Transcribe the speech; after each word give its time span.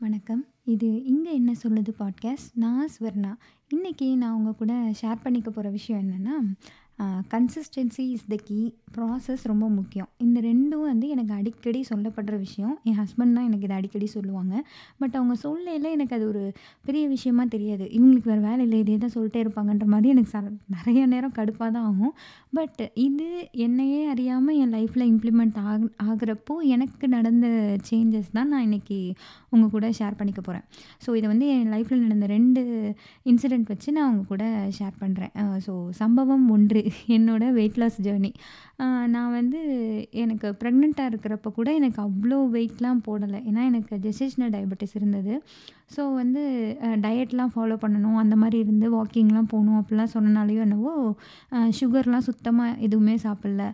வணக்கம். 0.00 0.44
இது 0.64 1.04
இங்கே 1.04 1.34
என்ன 1.34 1.52
சொல்லுது" 1.62 1.88
பாட்காஸ்ட். 1.98 2.50
நான் 2.54 2.88
ஸ்வர்ணா. 3.00 3.34
இன்றைக்கி 3.74 4.16
நான் 4.16 4.32
உங்கள் 4.32 4.54
கூட 4.54 4.74
ஷேர் 5.02 5.16
பண்ணிக்க 5.22 5.50
போகிற 5.50 5.70
விஷயம் 5.70 6.10
என்னன்னா, 6.10 6.54
consistency 7.32 8.04
is 8.14 8.26
the 8.32 8.36
key. 8.48 8.58
Process 8.96 9.42
ரொம்ப 9.50 9.66
முக்கியம். 9.76 10.08
இந்த 10.24 10.38
ரெண்டும் 10.46 10.84
வந்து 10.90 11.06
எனக்கு 11.14 11.32
அடிக்கடி 11.38 11.80
சொல்லப்படுற 11.90 12.34
விஷயம். 12.46 12.74
என் 12.88 12.98
ஹஸ்பண்ட் 13.00 13.36
தான் 13.36 13.46
எனக்கு 13.48 13.66
இதை 13.68 13.76
அடிக்கடி 13.76 14.06
சொல்லுவாங்க. 14.14 14.54
பட் 15.00 15.14
அவங்க 15.18 15.34
சொல்லையில் 15.44 15.88
எனக்கு 15.96 16.16
அது 16.18 16.26
ஒரு 16.28 16.42
பெரிய 16.86 17.04
விஷயமா 17.08 17.44
தெரியாது. 17.54 17.84
இவங்களுக்கு 17.96 18.30
வேறு 18.32 18.42
வேலை 18.48 18.64
இல்லை 18.66 18.78
இதே 18.84 18.96
தான் 18.96 19.14
சொல்லிட்டே 19.16 19.42
இருப்பாங்கன்ற 19.44 19.86
மாதிரி 19.94 20.10
எனக்கு 20.14 20.32
ச 20.34 20.40
நிறைய 20.76 21.04
நேரம் 21.06 21.36
கடுப்பாக 21.38 21.70
தான் 21.76 21.86
ஆகும். 21.90 22.14
பட் 22.58 22.80
இது 23.06 23.28
என்னையே 23.66 24.00
அறியாமல் 24.06 24.58
என் 24.62 24.74
லைஃப்பில் 24.76 25.06
இம்ப்ளிமெண்ட் 25.12 25.58
ஆக 25.64 25.78
ஆகிறப்போ 26.08 26.54
எனக்கு 26.74 27.06
நடந்த 27.08 27.46
சேஞ்சஸ் 27.90 28.30
தான் 28.32 28.50
நான் 28.52 28.66
இன்றைக்கி 28.68 28.98
உங்கள் 29.50 29.72
கூட 29.76 29.86
ஷேர் 30.00 30.18
பண்ணிக்க 30.20 30.40
போகிறேன் 30.40 30.64
ஸோ 31.04 31.10
இதை 31.16 31.26
வந்து 31.28 31.46
என் 31.54 31.72
லைஃப்பில் 31.74 32.04
நடந்த 32.06 32.26
ரெண்டு 32.26 32.62
இன்சிடெண்ட் 33.26 33.70
வச்சு 33.72 33.88
நான் 33.92 34.08
அவங்க 34.08 34.24
கூட 34.28 34.44
ஷேர் 34.78 34.96
பண்ணுறேன் 35.02 35.34
ஸோ 35.66 35.74
சம்பவம் 36.00 36.46
ஒன்று 36.50 36.82
என்னோடய 37.16 37.56
வெயிட் 37.58 37.78
லாஸ் 37.82 37.98
ஜேர்னி 38.06 38.32
நான் 39.14 39.32
வந்து 39.38 39.60
எனக்கு 40.22 40.48
ப்ரெக்னெண்ட்டாக 40.60 41.10
இருக்கிறப்ப 41.10 41.48
கூட 41.56 41.68
எனக்கு 41.78 41.98
அவ்வளோ 42.04 42.38
வெயிட்லாம் 42.54 43.02
போடலை 43.08 43.38
ஏன்னா 43.48 43.62
எனக்கு 43.70 43.94
ஜெஸ்டேஷனல் 44.04 44.52
டயபெட்டிஸ் 44.54 44.94
இருந்தது. 45.00 45.34
ஸோ 45.94 46.02
வந்து 46.20 46.42
டயட்லாம் 47.04 47.52
ஃபாலோ 47.54 47.76
பண்ணணும். 47.84 48.16
அந்த 48.22 48.34
மாதிரி 48.42 48.58
இருந்து 48.64 48.86
வாக்கிங்லாம் 48.96 49.50
போகணும் 49.52 49.78
அப்படிலாம் 49.80 50.12
சொன்னனாலேயோ 50.14 50.62
என்னவோ, 50.66 50.94
சுகர்லாம் 51.80 52.26
சுத்தமாக 52.28 52.76
எதுவுமே 52.86 53.14
சாப்பிடல. 53.26 53.64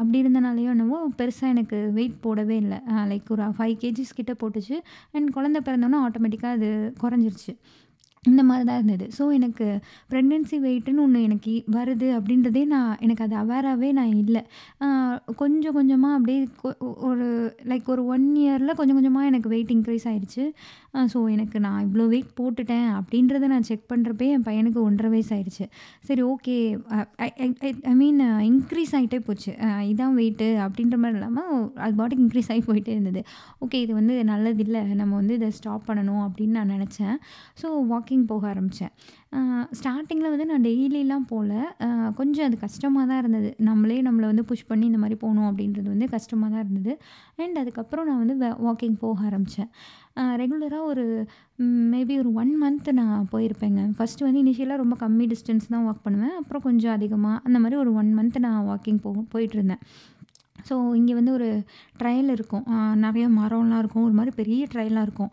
அப்படி 0.00 0.16
இருந்தனாலேயோ 0.24 0.70
என்னவோ 0.76 0.98
பெருசாக 1.20 1.52
எனக்கு 1.54 1.78
வெயிட் 1.98 2.22
போடவே 2.26 2.56
இல்லை 2.64 2.78
லைக் 3.12 3.32
ஒரு 3.36 3.50
ஃபைவ் 3.58 3.76
கேஜிஸ் 3.84 4.16
கிட்டே 4.20 4.36
போட்டுச்சு. 4.42 4.78
அண்ட் 5.16 5.34
குழந்த 5.36 5.60
பிறந்தோன்னே 5.68 6.00
ஆட்டோமேட்டிக்காக 6.06 6.58
அது 6.58 6.70
குறைஞ்சிருச்சு. 7.04 7.54
இந்த 8.30 8.42
மாதிரி 8.48 8.64
தான் 8.68 8.78
இருந்தது. 8.80 9.06
ஸோ 9.16 9.24
எனக்கு 9.38 9.66
ப்ரெக்னென்சி 10.12 10.56
வெயிட்டுன்னு 10.66 11.02
ஒன்று 11.06 11.20
எனக்கு 11.28 11.52
வருது 11.76 12.08
அப்படின்றதே 12.18 12.62
நான் 12.74 12.96
எனக்கு 13.06 13.24
அது 13.26 13.36
அவேராவே 13.42 13.90
நான் 13.98 14.14
இல்லை 14.22 14.42
கொஞ்சம் 15.42 15.76
கொஞ்சமாக 15.78 16.16
அப்படியே 16.18 16.40
கொ 16.62 16.72
ஒரு 17.10 17.28
லைக் 17.72 17.92
ஒரு 17.96 18.04
ஒன் 18.14 18.26
இயரில் 18.44 18.76
கொஞ்சம் 18.80 18.98
கொஞ்சமாக 18.98 19.30
எனக்கு 19.32 19.52
வெயிட் 19.54 19.74
இன்க்ரீஸ் 19.76 20.08
ஆயிருச்சு. 20.12 20.44
ஸோ 21.12 21.18
எனக்கு 21.34 21.58
நான் 21.66 21.80
இவ்வளோ 21.86 22.04
வெயிட் 22.14 22.30
போட்டுட்டேன் 22.40 22.88
அப்படின்றத 22.98 23.46
நான் 23.54 23.68
செக் 23.70 23.88
பண்ணுறப்பே 23.92 24.28
என் 24.34 24.46
பையனுக்கு 24.48 24.80
1 24.88 24.94
1/2 24.98 25.12
வயசு 25.14 25.30
ஆயிடுச்சு 25.36 25.64
சரி 26.08 26.22
ஓகே. 26.32 26.56
ஐ 27.92 27.94
மீன் 28.02 28.20
இன்க்ரீஸ் 28.50 28.94
ஆகிட்டே 28.98 29.20
போச்சு. 29.28 29.52
இதுதான் 29.90 30.06
இதான் 30.06 30.16
வெயிட்டு 30.20 30.46
அப்படின்ற 30.64 30.96
மாதிரி 31.02 31.16
இல்லாமல் 31.18 31.52
அது 31.84 31.94
பாட்டுக்கு 31.98 32.24
இன்க்ரீஸ் 32.24 32.50
ஆகி 32.52 32.62
போயிட்டே 32.68 32.92
இருந்தது. 32.96 33.20
ஓகே 33.64 33.78
இது 33.84 33.92
வந்து 33.98 34.14
நல்லதில்லை 34.30 34.82
நம்ம 35.00 35.12
வந்து 35.20 35.34
இதை 35.38 35.48
ஸ்டாப் 35.58 35.86
பண்ணணும் 35.88 36.22
அப்படின்னு 36.26 36.56
நான் 36.58 36.72
நினச்சேன் 36.76 37.16
ஸோ 37.60 37.68
வாக்கிங் 37.92 38.15
வாக்கிங் 38.16 38.30
போக 38.32 38.44
ஆரம்பித்தேன் 38.52 38.92
ஸ்டார்டிங்கில் 39.78 40.32
வந்து 40.32 40.46
நான் 40.50 40.64
டெய்லிலாம் 40.66 41.26
போகல 41.32 41.52
கொஞ்சம் 42.18 42.46
அது 42.48 42.56
கஷ்டமாக 42.66 43.04
தான் 43.10 43.20
இருந்தது. 43.22 43.48
நம்மளே 43.68 43.98
நம்மளை 44.06 44.26
வந்து 44.32 44.44
புஷ் 44.50 44.68
பண்ணி 44.70 44.84
இந்த 44.90 45.00
மாதிரி 45.02 45.16
போகணும் 45.24 45.48
அப்படின்றது 45.50 45.88
வந்து 45.94 46.06
கஷ்டமாக 46.14 46.48
தான் 46.54 46.64
இருந்தது. 46.64 46.92
அண்ட் 47.44 47.58
அதுக்கப்புறம் 47.62 48.06
நான் 48.08 48.22
வந்து 48.22 48.36
வ 48.42 48.52
வாக்கிங் 48.66 48.96
போக 49.04 49.26
ஆரம்பித்தேன் 49.30 49.70
ரெகுலராக 50.40 50.90
ஒரு 50.90 51.04
மேபி 51.92 52.14
ஒரு 52.22 52.30
ஒன் 52.42 52.52
மந்த் 52.62 52.88
நான் 53.00 53.26
போயிருப்பேங்க. 53.32 53.80
ஃபர்ஸ்ட்டு 53.96 54.26
வந்து 54.26 54.42
இனிஷியலாக 54.44 54.82
ரொம்ப 54.82 54.94
கம்மி 55.02 55.24
டிஸ்டன்ஸ் 55.32 55.72
தான் 55.74 55.84
வாக் 55.88 56.04
பண்ணுவேன். 56.06 56.36
அப்புறம் 56.40 56.64
கொஞ்சம் 56.68 56.94
அதிகமாக 56.98 57.42
அந்த 57.46 57.58
மாதிரி 57.64 57.78
ஒரு 57.82 57.92
ஒன் 58.00 58.10
மந்த் 58.18 58.38
நான் 58.46 58.62
வாக்கிங் 58.70 59.00
போ 59.04 59.10
போயிட்டுருந்தேன். 59.34 59.82
ஸோ 60.68 60.74
இங்கே 60.94 61.14
வந்து 61.14 61.32
ஒரு 61.32 61.48
ட்ரையல் 62.00 62.30
இருக்கும். 62.36 62.64
நிறைய 63.04 63.26
மரம்லாம் 63.38 63.80
இருக்கும். 63.82 64.06
ஒரு 64.08 64.14
மாதிரி 64.18 64.32
பெரிய 64.36 64.62
ட்ரையலாக 64.72 65.06
இருக்கும். 65.08 65.32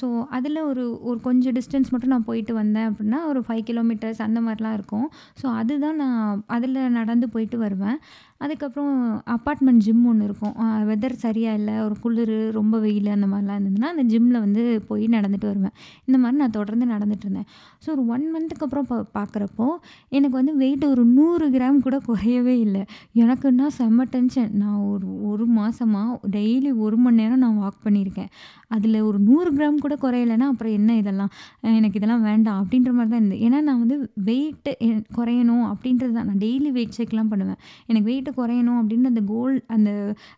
ஸோ 0.00 0.06
அதில் 0.36 0.60
ஒரு 0.70 0.84
ஒரு 1.08 1.18
கொஞ்சம் 1.20 1.56
டிஸ்டன்ஸ் 1.58 1.90
மட்டும் 1.90 2.14
நான் 2.14 2.28
போயிட்டு 2.30 2.54
வந்தேன் 2.54 2.88
அப்படின்னா, 2.90 3.20
ஒரு 3.30 3.40
ஃபைவ் 3.46 3.64
கிலோமீட்டர்ஸ் 3.70 4.22
அந்த 4.28 4.40
மாதிரிலாம் 4.46 4.76
இருக்கும். 4.78 5.08
ஸோ 5.42 5.46
அதுதான் 5.60 6.00
நான் 6.04 6.44
அதில் 6.56 6.78
நடந்து 6.98 7.28
போயிட்டு 7.28 7.58
வருவேன். 7.58 7.98
அதுக்கப்புறம் 8.44 8.94
அப்பார்ட்மெண்ட் 9.34 9.82
ஜிம் 9.84 10.04
ஒன்று 10.10 10.24
இருக்கும். 10.28 10.54
வெதர் 10.90 11.14
சரியாக 11.24 11.58
இல்லை 11.58 11.74
ஒரு 11.86 11.94
குளிர் 12.02 12.34
ரொம்ப 12.58 12.78
வெயில் 12.84 13.08
அந்த 13.14 13.26
மாதிரிலாம் 13.32 13.58
இருந்ததுன்னா, 13.58 13.90
அந்த 13.94 14.04
ஜிம்மில் 14.12 14.38
வந்து 14.44 14.62
போய் 14.88 15.04
நடந்துட்டு 15.14 15.48
வருவேன். 15.50 15.74
இந்த 16.08 16.16
மாதிரி 16.22 16.40
நான் 16.42 16.56
தொடர்ந்து 16.58 16.86
நடந்துட்டுருந்தேன். 16.94 17.48
ஸோ 17.84 17.88
ஒரு 17.94 18.04
ஒன் 18.14 18.26
மந்த்துக்கு 18.34 18.66
அப்புறம் 18.66 18.88
பா 18.90 18.98
பார்க்குறப்போ, 19.18 19.68
எனக்கு 20.16 20.36
வந்து 20.40 20.54
வெயிட் 20.62 20.84
ஒரு 20.92 21.04
நூறு 21.18 21.48
கிராம் 21.56 21.78
கூட 21.86 21.96
குறையவே 22.08 22.56
இல்லை 22.66 22.82
எனக்குன்னா 23.22 23.68
செம்ம 23.78 24.06
டென்ஷன். 24.14 24.50
நான் 24.62 24.80
ஒரு 24.92 25.08
ஒரு 25.30 25.46
மாதமாக 25.58 26.18
டெய்லி 26.36 26.72
ஒரு 26.86 26.98
மணி 27.04 27.20
நேரம் 27.22 27.42
நான் 27.44 27.58
வாக் 27.64 27.80
பண்ணியிருக்கேன். 27.86 28.30
அதில் 28.76 28.98
ஒரு 29.08 29.18
நூறு 29.28 29.50
கிராம் 29.56 29.82
கூட 29.82 29.94
குறையலைன்னா 30.04 30.46
அப்புறம் 30.52 30.76
என்ன 30.78 30.90
இதெல்லாம்? 31.00 31.32
எனக்கு 31.78 31.98
இதெல்லாம் 32.00 32.24
வேண்டாம் 32.28 32.60
அப்படின்ற 32.62 32.90
மாதிரி 32.96 33.10
தான் 33.12 33.20
இருந்தது. 33.20 33.42
ஏன்னா 33.46 33.58
நான் 33.68 33.82
வந்து 33.84 33.96
வெயிட்டு 34.28 34.72
குறையணும் 35.18 35.66
அப்படின்றது 35.72 36.12
தான். 36.18 36.28
நான் 36.30 36.42
டெய்லி 36.46 36.70
வெயிட் 36.78 36.96
செக்லாம் 37.00 37.30
பண்ணுவேன். 37.32 37.60
எனக்கு 37.90 38.08
வெயிட் 38.10 38.25
குறையணும் 38.36 38.78
அப்படின்னு 38.80 39.10
அந்த 39.10 39.22
கோல் 39.30 39.56
அந்த 39.74 39.90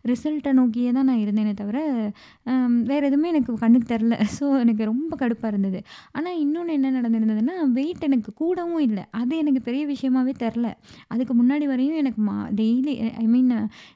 ரிசல்ட்டை 0.05 0.51
நோக்கியே 0.59 0.91
தான் 0.91 1.07
நான் 1.09 1.21
இருந்தேனே 1.23 1.53
தவிர, 1.59 1.77
வேறு 2.89 3.03
எதுவுமே 3.09 3.27
எனக்கு 3.33 3.53
கண்ணுக்கு 3.63 3.87
தெரில 3.87 4.05
ஸோ 4.35 4.45
எனக்கு 4.63 4.83
ரொம்ப 4.89 5.11
கடுப்பாக 5.21 5.51
இருந்தது. 5.51 5.79
ஆனால் 6.17 6.37
இன்னொன்று 6.43 6.71
என்ன 6.77 6.91
நடந்திருந்ததுன்னா, 6.97 7.55
வெயிட் 7.77 8.05
எனக்கு 8.07 8.31
கூடவும் 8.41 8.83
இல்லை 8.87 9.03
அது 9.19 9.33
எனக்கு 9.41 9.61
பெரிய 9.67 9.83
விஷயமாவே 9.91 10.33
தெரில 10.43 10.67
அதுக்கு 11.13 11.33
முன்னாடி 11.39 11.65
வரையும் 11.71 11.99
எனக்கு 12.01 12.21
மா 12.27 12.35
டெய்லி 12.59 12.93
ஐ 13.21 13.27
மீன் 13.27 13.51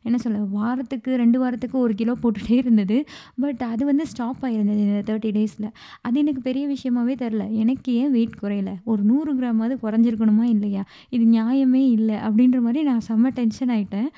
என்ன 0.06 0.18
சொல்ல 0.24 0.40
வாரத்துக்கு 0.58 1.12
ரெண்டு 1.24 1.38
வாரத்துக்கு 1.44 1.78
ஒரு 1.86 1.94
கிலோ 1.96 2.16
போட்டுகிட்டே 2.24 2.58
இருந்தது. 2.64 2.98
பட் 3.44 3.62
அது 3.72 3.84
வந்து 3.86 4.06
ஸ்டாப் 4.12 4.44
ஆகிருந்தது 4.46 4.82
இந்த 4.86 5.02
தேர்ட்டி 5.10 5.32
டேஸில் 5.38 5.70
அது 6.06 6.16
எனக்கு 6.24 6.42
பெரிய 6.48 6.64
விஷயமாவே 6.74 7.16
தெரில 7.24 7.44
எனக்கு 7.64 7.90
ஏன் 8.02 8.12
வெயிட் 8.16 8.40
குறையல? 8.42 8.72
ஒரு 8.92 9.02
நூறு 9.04 9.32
கிராமாவது 9.38 9.76
குறைஞ்சிருக்கணுமா 9.84 10.46
இல்லையா? 10.56 10.84
இது 11.16 11.24
நியாயமே 11.34 11.84
இல்லை 11.98 12.18
அப்படின்ற 12.26 12.60
மாதிரி 12.66 12.82
நான் 12.84 13.04
செம்ம 13.08 13.32
டென்ஷன் 13.34 13.52
ஆகிட்டேன் 13.70 13.83
ஆகிட்டேன் 13.84 14.10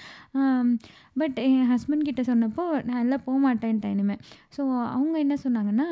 பட் 1.22 1.38
என் 1.48 1.68
ஹஸ்பண்ட் 1.72 2.08
கிட்ட 2.10 2.22
சொன்னப்போ, 2.22 2.64
நான் 2.84 3.04
எல்லாம் 3.04 3.26
போக 3.26 3.38
மாட்டேன்ட்டேன் 3.46 3.94
இனிமேல் 3.96 4.22
ஸோ 4.58 4.62
அவங்க 4.96 5.16
என்ன 5.26 5.36
சொன்னாங்கன்னா, 5.44 5.88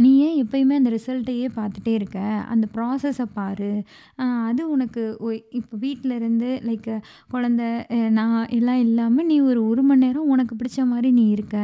"நீ 0.00 0.10
ஏன் 0.20 0.36
எப்பயுமே 0.40 0.74
அந்த 0.76 0.90
ரிசல்ட்டையே 0.92 1.46
பார்த்துட்டே 1.54 1.92
இருக்க? 1.94 2.18
அந்த 2.52 2.66
ப்ராசஸ 2.74 3.08
பாரு. 3.34 3.70
அ 4.18 4.46
அது 4.48 4.62
உனக்கு 4.70 5.02
ஒ 5.20 5.28
இப்போ 5.58 5.76
வீட்ல 5.82 6.12
இருந்து 6.16 6.48
லைக் 6.66 6.88
குழந்த 7.30 7.62
அ 7.90 8.10
நான் 8.18 8.28
எல்லாம் 8.56 8.80
இல்லாம 8.84 9.24
நீ 9.24 9.36
ஒரு 9.48 9.60
1 9.66 9.84
மணி 9.88 10.04
நேரம் 10.04 10.30
உனக்கு 10.32 10.54
பிடிச்ச 10.56 10.86
மாரி 10.90 11.10
நீ 11.12 11.24
இருக்க. 11.30 11.56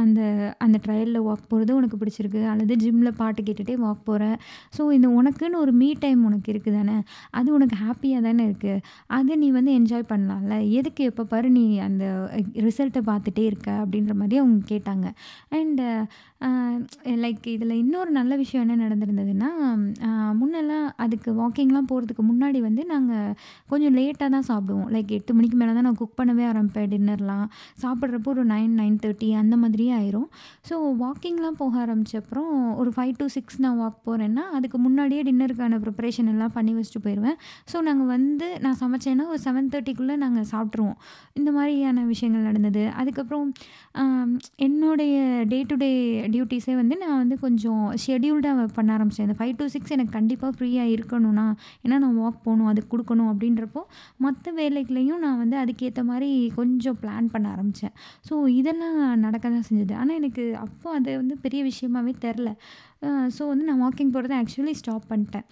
அந்த 0.00 0.20
அந்த 0.60 0.76
ட்ரையல்ல 0.84 1.20
வாக் 1.26 1.48
போறது 1.50 1.72
உனக்கு 1.78 1.98
பிடிச்சிருக்கு. 1.98 2.42
அல்லது 2.52 2.74
ஜிம்ல 2.82 3.12
பாட்டு 3.16 3.40
கேட்டுட்டே 3.42 3.76
வாக் 3.80 4.04
போற. 4.04 4.22
ஸோ 4.76 4.90
இந்த 4.92 5.08
உனக்குன்னு 5.18 5.60
ஒரு 5.60 5.74
மீ 5.76 5.90
டைம் 6.00 6.22
உனக்கு 6.26 6.48
இருக்கு 6.52 6.72
தானே! 6.72 6.96
அது 7.34 7.48
உனக்கு 7.56 7.76
ஹாப்பியாக 7.82 7.98
தானே 8.22 8.42
இருக்கு. 8.46 8.74
அத 9.12 9.36
நீ 9.36 9.50
வந்து 9.52 9.72
என்ஜாய் 9.78 10.10
பண்ணலாம்ல. 10.10 10.48
எதுக்கு 10.78 11.02
எப்ப 11.10 11.26
பாரு 11.26 11.48
நீ 11.52 11.66
அந்த 11.82 12.04
ரிசல்ட்ட 12.66 13.02
பார்த்துட்டே 13.06 13.44
இருக்க?" 13.50 13.70
அப்படின்ற 13.82 14.14
மாரி 14.16 14.36
அவங்க 14.38 14.60
கேட்டாங்க. 14.70 15.06
அண்ட் 15.54 15.82
அ 16.40 16.50
லைக் 17.20 17.44
இதில 17.50 17.69
அதில் 17.70 17.82
இன்னொரு 17.82 18.10
நல்ல 18.16 18.32
விஷயம் 18.40 18.62
என்ன 18.64 18.76
நடந்திருந்ததுன்னா, 18.82 19.48
முன்னெல்லாம் 20.38 20.86
அதுக்கு 21.02 21.30
வாக்கிங்லாம் 21.40 21.88
போகிறதுக்கு 21.90 22.22
முன்னாடி 22.30 22.58
வந்து 22.64 22.82
நாங்கள் 22.92 23.34
கொஞ்சம் 23.72 23.94
லேட்டாக 23.98 24.28
தான் 24.34 24.46
சாப்பிடுவோம். 24.48 24.88
லைக் 24.94 25.10
எட்டு 25.16 25.32
மணிக்கு 25.38 25.56
மேலே 25.60 25.72
தான் 25.76 25.86
நான் 25.88 25.98
குக் 26.00 26.16
பண்ணவே 26.20 26.44
ஆரம்பிப்பேன் 26.52 26.88
டின்னர்லாம். 26.94 27.44
சாப்பிட்றப்போ 27.82 28.30
ஒரு 28.34 28.44
9, 28.52 28.72
9:30 28.80 29.28
அந்த 29.42 29.56
மாதிரியே 29.62 29.92
ஆயிரும். 29.98 30.26
ஸோ 30.70 30.74
வாக்கிங்லாம் 31.02 31.58
போக 31.60 31.78
ஆரம்பிச்ச 31.84 32.16
அப்புறம் 32.22 32.50
ஒரு 32.80 32.92
5-6 32.98 33.60
நான் 33.66 33.78
வாக் 33.82 34.00
போகிறேன்னா 34.08 34.46
அதுக்கு 34.58 34.80
முன்னாடியே 34.86 35.22
டின்னருக்கான 35.28 35.80
ப்ரிப்பரேஷன் 35.84 36.32
எல்லாம் 36.34 36.54
பண்ணி 36.56 36.74
வச்சுட்டு 36.78 37.04
போயிடுவேன் 37.06 37.38
ஸோ 37.72 37.84
நாங்கள் 37.90 38.10
வந்து 38.16 38.48
நான் 38.66 38.78
சமைச்சேன்னா 38.82 39.26
ஒரு 39.34 39.40
செவன் 39.46 39.70
தேர்ட்டிக்குள்ளே 39.74 40.16
நாங்கள் 40.24 40.48
சாப்பிட்ருவோம் 40.54 40.98
இந்த 41.40 41.48
மாதிரியான 41.58 42.06
விஷயங்கள் 42.12 42.48
நடந்தது. 42.50 42.84
அதுக்கப்புறம் 43.00 43.46
என்னுடைய 44.68 45.14
டே 45.54 45.60
டு 45.70 45.78
டே 45.84 45.92
டியூட்டீஸே 46.34 46.76
வந்து 46.82 46.94
நான் 47.04 47.18
வந்து 47.22 47.36
கொஞ்சம் 47.38 47.58
கொஞ்சம் 47.60 47.88
ஷெடியூல்டாக 48.02 48.62
பண்ண 48.76 48.90
ஆரம்பித்தேன் 48.96 49.26
இந்த 49.26 49.34
5-6 49.44 49.94
எனக்கு 49.96 50.12
கண்டிப்பாக 50.16 50.52
ஃப்ரீயாக 50.56 50.92
இருக்கணும்னா, 50.94 51.44
ஏன்னா 51.84 51.96
நான் 52.04 52.18
வாக் 52.20 52.38
போகணும் 52.46 52.68
அதுக்கு 52.70 52.90
கொடுக்கணும் 52.92 53.30
அப்படின்றப்போ, 53.32 53.80
மற்ற 54.24 54.52
வேலைகளையும் 54.58 55.20
நான் 55.24 55.40
வந்து 55.42 55.56
அதுக்கேற்ற 55.62 56.02
மாதிரி 56.10 56.28
கொஞ்சம் 56.58 56.98
பிளான் 57.02 57.28
பண்ண 57.34 57.48
ஆரம்பித்தேன் 57.54 57.94
ஸோ 58.28 58.36
இதெல்லாம் 58.60 59.00
நடக்க 59.24 59.44
தான் 59.56 59.66
செஞ்சது. 59.68 59.94
ஆனால் 60.02 60.18
எனக்கு 60.20 60.44
அப்போ 60.64 60.88
அது 60.98 61.10
வந்து 61.22 61.36
பெரிய 61.44 61.62
விஷயமாவே 61.70 62.14
தெரில 62.24 62.52
ஸோ 63.36 63.42
வந்து 63.50 63.66
நான் 63.70 63.82
வாக்கிங் 63.84 64.14
போகிறத 64.16 64.36
ஆக்சுவலி 64.42 64.74
ஸ்டாப் 64.80 65.10
பண்ணிட்டேன். 65.12 65.46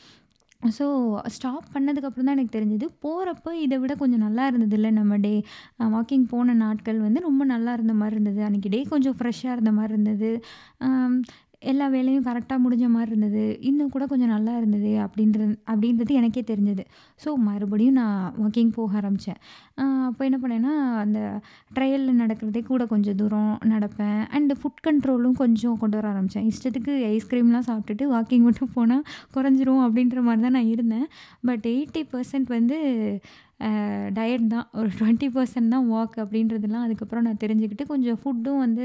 ஸோ 0.77 0.87
ஸ்டாப் 1.35 1.67
பண்ணதுக்கப்புறம் 1.75 2.29
தான் 2.29 2.37
எனக்கு 2.37 2.55
தெரிஞ்சது. 2.57 2.87
போகிறப்ப 3.05 3.53
இதை 3.65 3.77
விட 3.83 3.93
கொஞ்சம் 4.01 4.25
நல்லா 4.27 4.45
இருந்தது 4.51 4.77
இல்லை 4.79 4.91
நம்ம 4.99 5.19
டே. 5.27 5.35
வாக்கிங் 5.97 6.25
போன 6.33 6.57
நாட்கள் 6.65 6.99
வந்து 7.07 7.21
ரொம்ப 7.27 7.43
நல்லா 7.53 7.73
இருந்த 7.79 7.95
மாதிரி 8.01 8.17
இருந்தது. 8.17 8.41
அன்றைக்கி 8.49 8.71
டே 8.75 8.81
கொஞ்சம் 8.95 9.17
ஃப்ரெஷ்ஷாக 9.19 9.57
இருந்த 9.57 9.73
மாதிரி 9.79 9.95
இருந்தது. 9.97 10.31
எல்லா 11.63 11.87
வேலையும் 11.95 12.27
கரெக்டாக 12.27 12.63
முடிஞ்ச 12.65 12.87
மாதிரி 12.95 13.11
இருந்தது. 13.13 13.45
இன்னும் 13.69 13.91
கூட 13.95 14.05
கொஞ்சம் 14.11 14.31
நல்லா 14.35 14.53
இருந்தது 14.61 14.91
அப்படின்ற 15.05 15.39
அப்படின்றது 15.73 16.13
எனக்கே 16.21 16.43
தெரிஞ்சது. 16.51 16.83
ஸோ 17.23 17.29
மறுபடியும் 17.47 17.97
நான் 18.01 18.35
வாக்கிங் 18.43 18.71
போக 18.77 18.97
ஆரம்பித்தேன் 19.01 19.41
அப்போ 20.09 20.23
என்ன 20.29 20.39
பண்ணேன்னா, 20.43 20.73
அந்த 21.05 21.19
ட்ரையலில் 21.77 22.21
நடக்கிறதே 22.23 22.63
கூட 22.71 22.83
கொஞ்சம் 22.93 23.19
தூரம் 23.23 23.53
நடப்பேன். 23.73 24.21
அண்டு 24.37 24.55
ஃபுட் 24.61 24.85
கண்ட்ரோலும் 24.87 25.37
கொஞ்சம் 25.43 25.77
கொண்டு 25.83 25.99
வர 26.01 26.09
ஆரம்பித்தேன் 26.13 26.47
இஷ்டத்துக்கு 26.53 26.95
ஐஸ்கிரீம்லாம் 27.15 27.69
சாப்பிட்டுட்டு 27.71 28.07
வாக்கிங் 28.15 28.47
மட்டும் 28.49 28.75
போனால் 28.79 29.05
குறைஞ்சிரும் 29.37 29.83
அப்படின்ற 29.87 30.23
மாதிரி 30.29 30.45
தான் 30.47 30.57
நான் 30.59 30.73
இருந்தேன். 30.75 31.07
பட் 31.51 31.67
80% 31.75 32.57
வந்து 32.59 32.79
டயட் 34.19 34.47
தான். 34.55 34.67
ஒரு 34.79 34.89
20% 34.99 35.73
தான் 35.75 35.87
வாக் 35.95 36.17
அப்படின்றதுலாம் 36.25 36.85
அதுக்கப்புறம் 36.87 37.25
நான் 37.29 37.41
தெரிஞ்சுக்கிட்டு, 37.45 37.85
கொஞ்சம் 37.93 38.19
ஃபுட்டும் 38.23 38.61
வந்து 38.65 38.85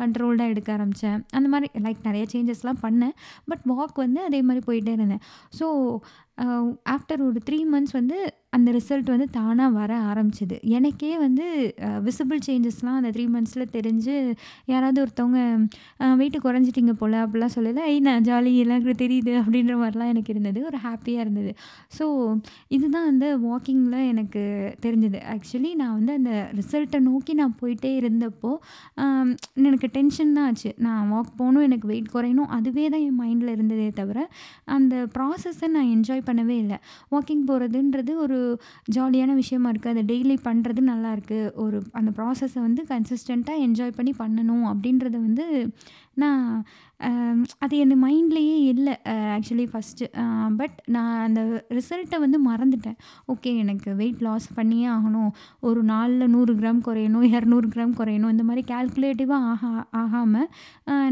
கண்ட்ரோல்டாக 0.00 0.52
எடுக்க 0.54 0.68
ஆரம்பித்தேன் 0.76 1.18
அந்த 1.38 1.48
மாதிரி 1.54 1.68
லைக் 1.86 2.06
நிறைய 2.08 2.26
சேஞ்சஸ்லாம் 2.34 2.82
பண்ணேன். 2.86 3.14
பட் 3.50 3.64
வாக் 3.72 3.96
வந்து 4.06 4.22
அதே 4.28 4.40
மாதிரி 4.48 4.62
போயிட்டே 4.68 4.94
இருந்தேன். 4.98 5.24
ஸோ 5.60 5.66
ஆஃப்டர் 6.94 7.22
ஒரு 7.28 7.40
த்ரீ 7.48 7.58
மந்த்ஸ் 7.72 7.98
வந்து 8.00 8.18
அந்த 8.56 8.68
ரிசல்ட் 8.76 9.10
வந்து 9.12 9.26
தானாக 9.36 9.70
வர 9.78 9.92
ஆரம்பிச்சது. 10.10 10.56
எனக்கே 10.76 11.10
வந்து 11.22 11.44
விசிபிள் 12.06 12.40
சேஞ்சஸ்லாம் 12.46 12.98
அந்த 13.00 13.10
த்ரீ 13.16 13.24
மந்த்ஸில் 13.34 13.64
தெரிஞ்சு, 13.76 14.14
யாராவது 14.72 14.98
ஒருத்தவங்க 15.04 15.40
வெயிட்டு 16.20 16.38
குறைஞ்சிட்டிங்க 16.46 16.94
போல் 17.00 17.16
அப்படிலாம் 17.22 17.54
சொல்லல. 17.56 17.84
ஐ 17.92 17.94
நான் 18.06 18.26
ஜாலி 18.28 18.52
எனக்கு 18.64 18.94
தெரியுது 19.02 19.32
அப்படின்ற 19.42 19.76
மாதிரிலாம் 19.82 20.10
எனக்கு 20.14 20.32
இருந்தது. 20.34 20.60
ஒரு 20.70 20.80
ஹாப்பியாக 20.86 21.24
இருந்தது. 21.24 21.52
ஸோ 21.98 22.06
இதுதான் 22.76 23.08
வந்து 23.10 23.30
வாக்கிங்கில் 23.46 24.08
எனக்கு 24.12 24.42
தெரிஞ்சது. 24.86 25.20
ஆக்சுவலி 25.34 25.72
நான் 25.82 25.94
வந்து 25.98 26.12
அந்த 26.20 26.34
ரிசல்ட்டை 26.60 27.00
நோக்கி 27.08 27.34
நான் 27.40 27.56
போயிட்டே 27.62 27.92
இருந்தப்போ, 28.02 28.52
எனக்கு 29.68 29.90
டென்ஷன் 29.96 30.36
தான் 30.38 30.48
ஆச்சு. 30.50 30.72
நான் 30.88 31.10
வாக் 31.14 31.32
போகணும் 31.40 31.66
எனக்கு 31.70 31.90
வெயிட் 31.92 32.12
குறையணும். 32.16 32.50
அதுவே 32.58 32.86
தான் 32.94 33.04
என் 33.08 33.18
மைண்டில் 33.22 33.54
இருந்ததே 33.56 33.88
தவிர, 34.02 34.28
அந்த 34.76 34.94
ப்ராசஸை 35.16 35.70
நான் 35.78 35.90
என்ஜாய் 35.96 36.26
பண்ணவே 36.30 36.58
இல்லை 36.66 36.80
வாக்கிங் 37.14 37.44
போகிறதுன்றது 37.50 38.14
ஒரு 38.26 38.38
ஜாலியான 38.96 39.34
விஷயமா 39.34 39.70
இருக்குது 39.70 39.92
அதை 39.94 40.02
டெய்லி 40.12 40.36
பண்ணுறது 40.48 40.82
நல்லாயிருக்கு. 40.90 41.40
ஒரு 41.64 41.80
அந்த 42.00 42.10
ப்ராசஸை 42.18 42.60
வந்து 42.68 42.84
கன்சிஸ்டண்ட்டாக 42.88 43.64
என்ஜாய் 43.66 43.98
பண்ணி 43.98 44.14
பண்ணணும் 44.22 44.64
அப்படின்றத 44.72 45.16
வந்து 45.28 45.46
நான் 46.14 46.46
அது 47.64 47.74
என் 47.82 47.94
மைண்ட்லேயே 48.04 48.56
இல்லை 48.72 48.94
ஆக்சுவலி 49.36 49.66
ஃபர்ஸ்ட்டு. 49.72 50.06
பட் 50.60 50.76
நான் 50.94 51.22
அந்த 51.26 51.40
ரிசல்ட்டை 51.76 52.18
வந்து 52.24 52.38
மறந்துட்டேன். 52.48 52.96
ஓகே 53.32 53.50
எனக்கு 53.62 53.90
வெயிட் 54.00 54.22
லாஸ் 54.26 54.46
பண்ணியே 54.58 54.86
ஆகணும். 54.96 55.30
ஒரு 55.68 55.80
நாளில் 55.90 56.32
நூறு 56.34 56.54
கிராம் 56.60 56.82
குறையணும், 56.88 57.26
200 57.34 57.68
கிராம் 57.74 57.94
குறையணும். 58.00 58.32
இந்த 58.34 58.44
மாதிரி 58.48 58.64
கேல்குலேட்டிவாக 58.72 59.50
ஆகா 59.52 59.72
ஆகாமல் 60.02 60.48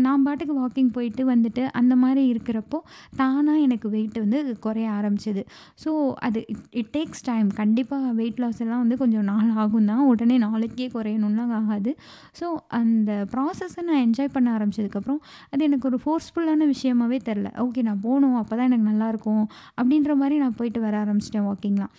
நான் 0.06 0.24
பாட்டுக்கு 0.26 0.54
வாக்கிங் 0.60 0.92
போயிட்டு 0.96 1.22
வந்துட்டு, 1.32 1.64
அந்த 1.80 1.94
மாதிரி 2.02 2.22
இருக்கிறப்போ, 2.32 2.78
தானாக 3.20 3.64
எனக்கு 3.66 3.86
வெயிட் 3.96 4.18
வந்து 4.24 4.38
குறைய 4.66 4.88
ஆரம்பிச்சது. 4.98 5.44
ஸோ 5.84 5.90
அது 6.28 6.38
இட் 6.52 6.64
இட் 6.80 6.92
டேக்ஸ் 6.96 7.24
டைம். 7.30 7.48
கண்டிப்பாக 7.60 8.12
வெயிட் 8.20 8.40
லாஸ் 8.44 8.62
எல்லாம் 8.64 8.82
வந்து 8.84 8.98
கொஞ்சம் 9.02 9.28
நாள் 9.32 9.50
ஆகும் 9.64 9.88
தான். 9.90 10.04
உடனே 10.12 10.38
நாளைக்கே 10.46 10.88
குறையணும்லாம் 10.96 11.54
ஆகாது. 11.60 11.92
ஸோ 12.40 12.46
அந்த 12.80 13.10
ப்ராசஸை 13.34 13.84
நான் 13.90 14.02
என்ஜாய் 14.06 14.34
பண்ண 14.36 14.48
ஆரம்பிச்சதுக்கப்புறம், 14.58 15.20
அது 15.52 15.62
எனக்கு 15.68 15.79
எனக்கு 15.80 15.92
ஒரு 15.92 16.00
ஃபோர்ஸ்ஃபுல்லான 16.04 16.64
விஷயமாவே 16.70 17.18
தெரில 17.28 17.48
ஓகே 17.64 17.82
நான் 17.82 18.00
போகணும் 18.02 18.34
அப்போ 18.34 18.54
தான் 18.56 18.66
எனக்கு 18.70 18.88
நல்லாயிருக்கும். 18.90 19.44
அப்படின்ற 19.80 20.14
மாதிரி 20.14 20.36
நான் 20.38 20.56
போயிட்டு 20.56 20.80
வர 20.80 20.94
ஆரம்பிச்சிட்டேன் 21.04 21.46
வாக்கிங்லாம். 21.50 21.92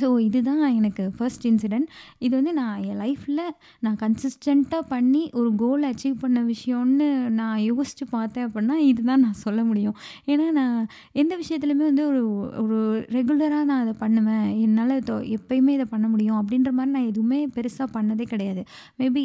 ஸோ 0.00 0.08
இதுதான் 0.26 0.62
எனக்கு 0.78 1.04
ஃபர்ஸ்ட் 1.16 1.44
இன்சிடென்ட். 1.50 1.88
இது 2.26 2.32
வந்து 2.38 2.52
நான் 2.60 2.76
என் 2.88 3.00
லைஃப்பில் 3.04 3.42
நான் 3.84 3.98
கன்சிஸ்டண்ட்டாக 4.02 4.82
பண்ணி 4.92 5.22
ஒரு 5.40 5.50
கோல் 5.62 5.84
அச்சீவ் 5.90 6.16
பண்ண 6.24 6.40
விஷயம்னு 6.52 7.08
நான் 7.40 7.58
யோசித்து 7.70 8.06
பார்த்தேன் 8.14 8.46
அப்படின்னா, 8.48 8.76
இதுதான் 8.90 9.24
நான் 9.26 9.38
சொல்ல 9.44 9.60
முடியும். 9.70 9.96
ஏன்னா 10.32 10.46
நான் 10.60 10.78
எந்த 11.22 11.32
விஷயத்துலையுமே 11.42 11.86
வந்து 11.90 12.04
ஒரு 12.10 12.22
ஒரு 12.62 12.78
ரெகுலராக 13.16 13.68
நான் 13.70 13.82
அதை 13.84 13.94
பண்ணுவேன். 14.02 14.46
என்னால் 14.64 14.94
தோ 15.10 15.16
எப்பயுமே 15.36 15.74
இதை 15.78 15.86
பண்ண 15.94 16.06
முடியும் 16.14 16.38
அப்படின்ற 16.40 16.72
மாதிரி 16.78 16.94
நான் 16.96 17.10
எதுவுமே 17.12 17.40
பெருசாக 17.56 17.88
பண்ணதே 17.96 18.26
கிடையாது. 18.32 18.64
மேபி 19.00 19.24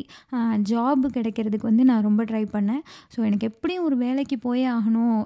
ஜாப் 0.71 1.05
கிடைக்கிறதுக்கு 1.17 1.69
வந்து 1.71 1.83
நான் 1.91 2.05
ரொம்ப 2.07 2.21
ட்ரை 2.31 2.43
பண்ணேன். 2.55 2.83
ஸோ 3.13 3.19
எனக்கு 3.29 3.47
எப்படியும் 3.51 3.85
ஒரு 3.89 3.97
வேலைக்கு 4.05 4.37
போயே 4.47 4.67
ஆகணும். 4.77 5.17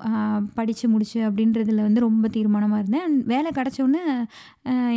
படித்து 0.58 0.86
முடிச்சு 0.94 1.20
அப்படின்றதுல 1.28 1.84
வந்து 1.88 2.02
ரொம்ப 2.08 2.28
தீர்மானமாக 2.36 2.82
இருந்தேன். 2.82 3.06
அண்ட் 3.08 3.20
வேலை 3.34 3.50
கிடச்சோன்னே 3.60 4.02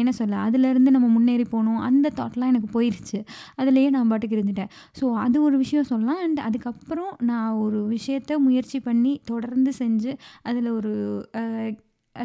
என்ன 0.00 0.10
சொல்ல, 0.20 0.35
அதுலேருந்து 0.44 0.94
நம்ம 0.96 1.08
முன்னேறி 1.08 1.46
போகணும் 1.54 1.80
அந்த 1.88 2.10
தாட்லாம் 2.18 2.52
எனக்கு 2.52 2.70
போயிடுச்சு 2.76 3.18
அதுலேயே 3.60 3.90
நான் 3.90 4.08
பாட்டுக்கு 4.08 4.38
இருந்துட்டேன். 4.38 4.70
ஸோ 5.00 5.06
அது 5.24 5.36
ஒரு 5.42 5.56
விஷயம் 5.56 5.88
சொல்லலாம். 5.92 6.20
அண்ட் 6.26 6.40
அதுக்கப்புறம் 6.48 7.12
நான் 7.30 7.58
ஒரு 7.64 7.80
விஷயத்த 7.88 8.38
முயற்சி 8.38 8.80
பண்ணி 8.80 9.14
தொடர்ந்து 9.24 9.72
செஞ்சு, 9.78 10.12
அதில் 10.42 10.70
ஒரு 10.70 10.94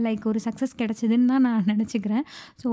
லைக் 0.06 0.26
ஒரு 0.32 0.40
சக்சஸ் 0.48 0.76
கிடச்சிதுன்னு 0.82 1.30
தான் 1.32 1.46
நான் 1.48 1.68
நினச்சிக்கிறேன் 1.72 2.26
ஸோ 2.64 2.70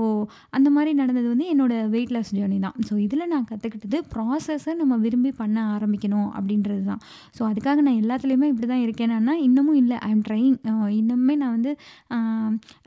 அந்த 0.57 0.67
மாதிரி 0.75 0.91
நடந்தது 1.01 1.27
வந்து 1.33 1.47
என்னோடய 1.53 1.89
வெயிட் 1.95 2.13
லாஸ் 2.15 2.31
ஜேர்னி 2.37 2.59
தான். 2.65 2.75
ஸோ 2.87 2.93
இதில் 3.05 3.25
நான் 3.33 3.45
கற்றுக்கிட்டது 3.51 3.97
ப்ராசஸை 4.13 4.73
நம்ம 4.81 4.97
விரும்பி 5.05 5.31
பண்ண 5.41 5.57
ஆரம்பிக்கணும் 5.75 6.29
அப்படின்றது 6.37 6.83
தான். 6.91 7.01
ஸோ 7.37 7.41
அதுக்காக 7.49 7.79
நான் 7.87 7.99
எல்லாத்துலேயுமே 8.03 8.47
இப்படி 8.51 8.67
தான் 8.73 8.83
இருக்கேனான்னா, 8.85 9.35
இன்னமும் 9.47 9.79
இல்லை 9.81 9.97
ஐ 10.07 10.09
எம் 10.15 10.23
ட்ரையிங். 10.29 10.57
இன்னுமே 10.99 11.35
நான் 11.41 11.53
வந்து 11.57 11.71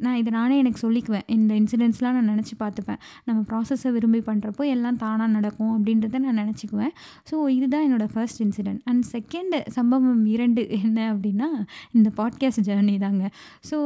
நான் 0.05 0.19
இதை 0.21 0.31
நானே 0.39 0.57
எனக்கு 0.63 0.81
சொல்லிக்குவேன். 0.87 1.27
இந்த 1.37 1.53
இன்சிடென்ட்ஸ்லாம் 1.61 2.17
நான் 2.19 2.31
நினச்சி 2.35 2.55
பார்த்துப்பேன். 2.63 3.01
நம்ம 3.29 3.39
ப்ராசஸை 3.51 3.91
விரும்பி 3.97 4.21
பண்ணுறப்போ 4.29 4.63
எல்லாம் 4.75 4.99
தானாக 5.05 5.31
நடக்கும் 5.37 5.73
அப்படின்றத 5.77 6.21
நான் 6.27 6.41
நினச்சிக்குவேன் 6.43 6.93
ஸோ 7.31 7.35
இதுதான் 7.57 7.85
என்னோடய 7.89 8.11
ஃபர்ஸ்ட் 8.15 8.41
இன்சிடென்ட். 8.47 8.81
அண்ட் 8.91 9.05
செகண்ட் 9.15 9.57
சம்பவம் 9.79 10.23
இரண்டு 10.35 10.63
என்ன 10.81 10.99
அப்படின்னா, 11.13 11.49
இந்த 11.97 12.09
பாட்காஸ்ட் 12.21 12.65
ஜர்னி 12.69 12.97
தாங்க. 13.07 13.25
ஸோ 13.71 13.79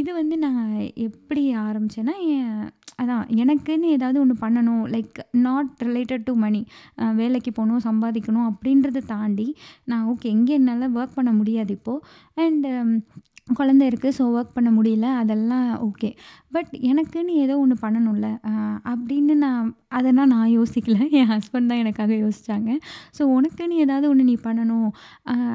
இது 0.00 0.10
வந்து 0.20 0.36
நான் 0.44 0.62
எப்படி 1.08 1.42
ஆரம்பித்தேன்னா 1.66 2.16
அதான் 3.02 3.24
எனக்குன்னு 3.42 3.86
ஏதாவது 3.96 4.18
ஒன்று 4.22 4.34
பண்ணணும். 4.42 4.82
Like 4.94 5.18
not 5.46 5.70
related 5.88 6.26
to 6.28 6.32
money 6.44 6.60
வேலைக்கு 7.20 7.50
போகணும் 7.52 7.84
சம்பாதிக்கணும் 7.88 8.48
அப்படின்றத 8.50 9.04
தாண்டி, 9.12 9.46
நான் 9.90 10.06
ஓகே 10.12 10.32
எங்கே 10.36 10.56
என்னால் 10.60 10.94
ஒர்க் 10.98 11.18
பண்ண 11.18 11.32
முடியாது 11.40 11.72
இப்போது 11.78 12.04
அண்டு 12.44 12.70
குழந்தை 13.58 13.84
இருக்குது 13.90 14.16
ஸோ 14.18 14.24
ஒர்க் 14.36 14.54
பண்ண 14.56 14.70
முடியல. 14.76 15.06
அதெல்லாம் 15.22 15.66
ஓகே. 15.88 16.10
பட் 16.54 16.72
எனக்குன்னு 16.90 17.32
ஏதோ 17.44 17.54
ஒன்று 17.58 17.76
பண்ணணும்ல. 17.82 18.26
அப்படின்னு 18.84 19.34
நான் 19.44 19.66
அதெல்லாம் 19.88 20.26
நான் 20.26 20.52
யோசிக்கல. 20.58 20.96
என் 21.10 21.28
ஹஸ்பண்ட் 21.28 21.68
தான் 21.70 21.80
எனக்காக 21.82 22.12
யோசித்தாங்க 22.14 22.70
ஸோ 23.18 23.22
உனக்குன்னு 23.36 23.76
ஏதாவது 23.84 24.06
ஒன்று 24.08 24.24
நீ 24.24 24.34
பண்ணணும். 24.44 24.88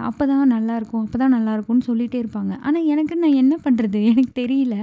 அப்போ 0.02 0.24
தான் 0.26 0.52
நல்லாயிருக்கும். 0.52 1.04
அப்போ 1.06 1.18
தான் 1.18 1.34
நல்லாயிருக்கும்னு 1.34 1.88
சொல்லிகிட்டே 1.88 2.20
இருப்பாங்க. 2.24 2.54
ஆனால் 2.62 2.86
எனக்கு 2.86 3.16
நான் 3.16 3.40
என்ன 3.42 3.56
பண்ணுறது 3.64 4.00
எனக்கு 4.12 4.34
தெரியல. 4.42 4.76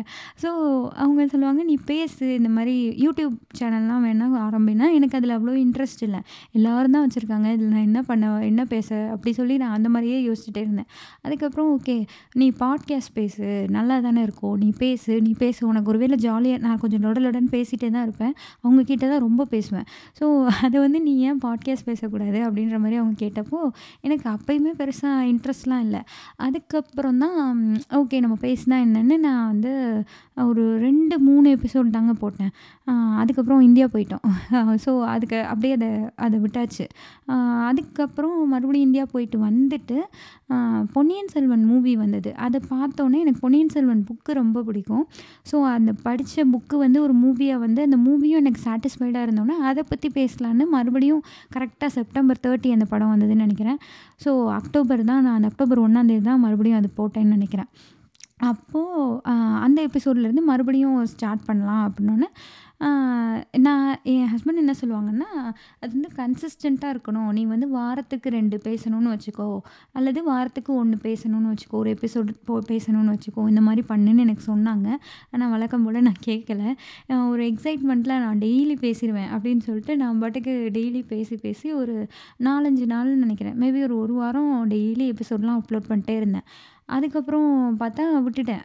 ஸோ 0.42 0.50
அவங்க 0.96 1.26
சொல்லுவாங்க, 1.26 1.62
"நீ 1.62 1.76
பேசு. 1.86 2.34
இந்த 2.34 2.48
மாதிரி 2.48 2.74
யூடியூப் 3.04 3.34
சேனல்லாம் 3.58 4.04
வேணால் 4.06 4.36
ஆரம்பினா 4.46 4.86
எனக்கு 4.92 5.18
அதில் 5.18 5.36
அவ்வளோ 5.36 5.54
இன்ட்ரெஸ்ட் 5.64 6.04
இல்லை 6.06 6.20
எல்லாரும் 6.52 6.90
தான் 6.90 7.06
வச்சுருக்காங்க 7.06 7.48
இதில் 7.52 7.72
நான் 7.74 7.86
என்ன 7.88 8.02
பண்ண? 8.02 8.24
என்ன 8.44 8.64
பேச? 8.66 8.88
அப்படி 9.10 9.32
சொல்லி 9.34 9.56
நான் 9.56 9.70
அந்த 9.70 9.88
மாதிரியே 9.88 10.18
யோசிச்சுட்டே 10.28 10.62
இருந்தேன். 10.66 10.90
அதுக்கப்புறம் 11.22 11.70
ஓகே 11.78 11.96
நீ 12.34 12.48
பாட்காஸ்ட் 12.60 13.14
பேசு. 13.14 13.46
நல்லா 13.70 13.96
தானே 14.00 14.22
இருக்கும். 14.22 14.56
நீ 14.56 14.70
பேசு, 14.78 15.12
நீ 15.20 15.32
பேசு. 15.38 15.62
உனக்கு 15.66 15.88
ஒரு 15.88 16.00
வேளை 16.06 16.18
ஜாலியாக 16.24 16.62
நான் 16.66 16.78
கொஞ்சம் 16.78 17.02
லொட 17.02 17.18
லொடன்னு 17.26 17.90
தான் 17.90 18.06
இருப்பேன். 18.08 18.34
அவங்கக்கிட்ட 18.64 19.04
தான் 19.12 19.24
ரொம்ப 19.26 19.42
பேசுவேன். 19.44 19.86
ஸோ 20.18 20.24
அதை 20.64 20.76
வந்து 20.80 20.98
நீ 21.02 21.12
ஏன் 21.28 21.40
பாட்காஸ்ட் 21.44 21.86
பேசக்கூடாது? 21.90 22.38
அப்படின்ற 22.48 22.76
மாதிரி 22.78 22.96
அவங்க 23.00 23.14
கேட்டப்போ, 23.24 23.60
எனக்கு 24.00 24.26
அப்பயுமே 24.30 24.72
பெருசாக 24.80 25.26
இன்ட்ரெஸ்ட்லாம் 25.32 25.82
இல்லை 25.86 26.00
அதுக்கப்புறம் 26.36 27.18
தான் 27.18 27.38
ஓகே 28.00 28.20
நம்ம 28.20 28.36
பேசினா 28.40 28.76
என்னென்னு 28.86 29.16
நான் 29.18 29.46
வந்து 29.46 29.72
ஒரு 30.44 30.78
ரெண்டு 30.78 31.18
மூணு 31.18 31.56
எபிசோடு 31.56 31.90
தாங்க 31.90 32.12
போட்டேன். 32.12 32.52
அதுக்கப்புறம் 33.16 33.60
இந்தியா 33.60 33.86
போயிட்டோம். 33.92 34.24
ஸோ 34.84 34.92
அதுக்கு 35.14 35.38
அப்படியே 35.42 35.74
அதை 35.74 35.88
அதை 36.16 36.36
விட்டாச்சு. 36.40 36.86
அதுக்கப்புறம் 37.68 38.36
மறுபடியும் 38.48 38.86
இந்தியா 38.86 39.04
போயிட்டு 39.12 39.38
வந்துட்டு, 39.44 39.96
பொன்னியின் 40.92 41.32
செல்வன் 41.34 41.64
மூவி 41.64 41.96
வந்தது. 41.96 42.30
அதை 42.46 42.60
பார்த்தோன்னே 42.70 43.20
எனக்கு 43.24 43.40
பொன்னியின் 43.40 43.72
செல்வன் 43.76 44.04
புக்கு 44.10 44.32
ரொம்ப 44.32 44.62
பிடிக்கும். 44.62 45.04
ஸோ 45.52 45.56
அந்த 45.62 45.92
படித்த 46.06 46.44
புக்கு 46.52 46.76
வந்து 46.84 46.98
ஒரு 47.06 47.14
மூவியாக 47.22 47.62
வந்து 47.64 47.80
அந்த 47.86 47.98
மூவியும் 48.06 48.40
எனக்கு 48.42 48.60
சாட்டிஸ்ஃபைடாக 48.66 49.26
இருந்தோன்னா 49.26 49.56
அதை 49.70 49.82
பற்றி 49.90 50.08
பேசலான்னு 50.18 50.64
மறுபடியும் 50.74 51.22
கரெக்டாக 51.54 51.90
செப்டம்பர் 51.98 52.40
30 52.46 52.72
அந்த 52.76 52.86
படம் 52.92 53.12
வந்ததுன்னு 53.14 53.46
நினைக்கிறேன். 53.46 53.78
ஸோ 54.24 54.32
அக்டோபர் 54.60 55.02
தான் 55.10 55.22
நான் 55.26 55.36
அந்த 55.38 55.50
அக்டோபர் 55.52 55.82
ஒன்றாந்தேதி 55.86 56.24
தான் 56.30 56.42
மறுபடியும் 56.46 56.80
அது 56.80 56.90
போட்டேன்னு 57.00 57.36
நினைக்கிறேன். 57.38 57.70
அப்போது 58.40 59.34
அந்த 59.64 59.78
எபிசோட்லேருந்து 59.86 60.42
மறுபடியும் 60.48 60.96
ஸ்டார்ட் 61.12 61.46
பண்ணலாம் 61.46 61.84
அப்படின்னோனே, 61.86 62.28
நான் 63.66 63.86
என் 64.14 64.28
ஹஸ்பண்ட் 64.32 64.60
என்ன 64.62 64.72
சொல்லுவாங்கன்னா, 64.80 65.28
அது 65.80 65.90
வந்து 65.94 66.10
கன்சிஸ்டண்ட்டாக 66.18 66.92
இருக்கணும். 66.94 67.30
நீ 67.36 67.42
வந்து 67.52 67.66
வாரத்துக்கு 67.68 68.28
ரெண்டு 68.36 68.56
பேசணும்னு 68.66 69.12
வச்சுக்கோ. 69.14 69.48
அல்லது 69.98 70.22
வாரத்துக்கு 70.28 70.72
ஒன்று 70.82 70.98
பேசணும்னு 71.06 71.52
வச்சுக்கோ. 71.52 71.78
ஒரு 71.82 71.90
எபிசோடு 71.96 72.34
போ 72.50 72.58
பேசணும்னு 72.72 73.14
வச்சுக்கோ. 73.16 73.44
இந்த 73.52 73.62
மாதிரி 73.68 73.84
பண்ணுன்னு 73.92 74.24
எனக்கு 74.26 74.44
சொன்னாங்க. 74.52 74.88
ஆனால் 75.32 75.52
வழக்கம் 75.54 75.86
போல் 75.86 76.06
நான் 76.08 76.22
கேட்கல. 76.28 76.62
ஒரு 77.32 77.44
எக்ஸைட்மெண்ட்டில் 77.50 78.22
நான் 78.26 78.44
டெய்லி 78.46 78.76
பேசிடுவேன் 78.86 79.32
அப்படின்னு 79.36 79.64
சொல்லிட்டு 79.68 79.96
நான் 80.02 80.20
பாட்டுக்கு 80.24 80.54
டெய்லி 80.78 81.02
பேசி 81.14 81.36
பேசி 81.46 81.66
ஒரு 81.82 81.96
4, 82.48 82.70
5 82.70 82.92
நாள்னு 82.94 83.22
நினைக்கிறேன் 83.24 83.58
மேபி 83.64 83.82
ஒரு 83.88 83.96
ஒரு 84.04 84.16
வாரம் 84.22 84.54
டெய்லி 84.74 85.06
எபிசோட்லாம் 85.14 85.60
அப்லோட் 85.62 85.90
பண்ணிட்டே 85.90 86.16
இருந்தேன். 86.22 86.48
அதுக்கப்புறம் 86.88 87.46
பார்த்தா 87.80 88.02
விட்டுட்டேன். 88.24 88.60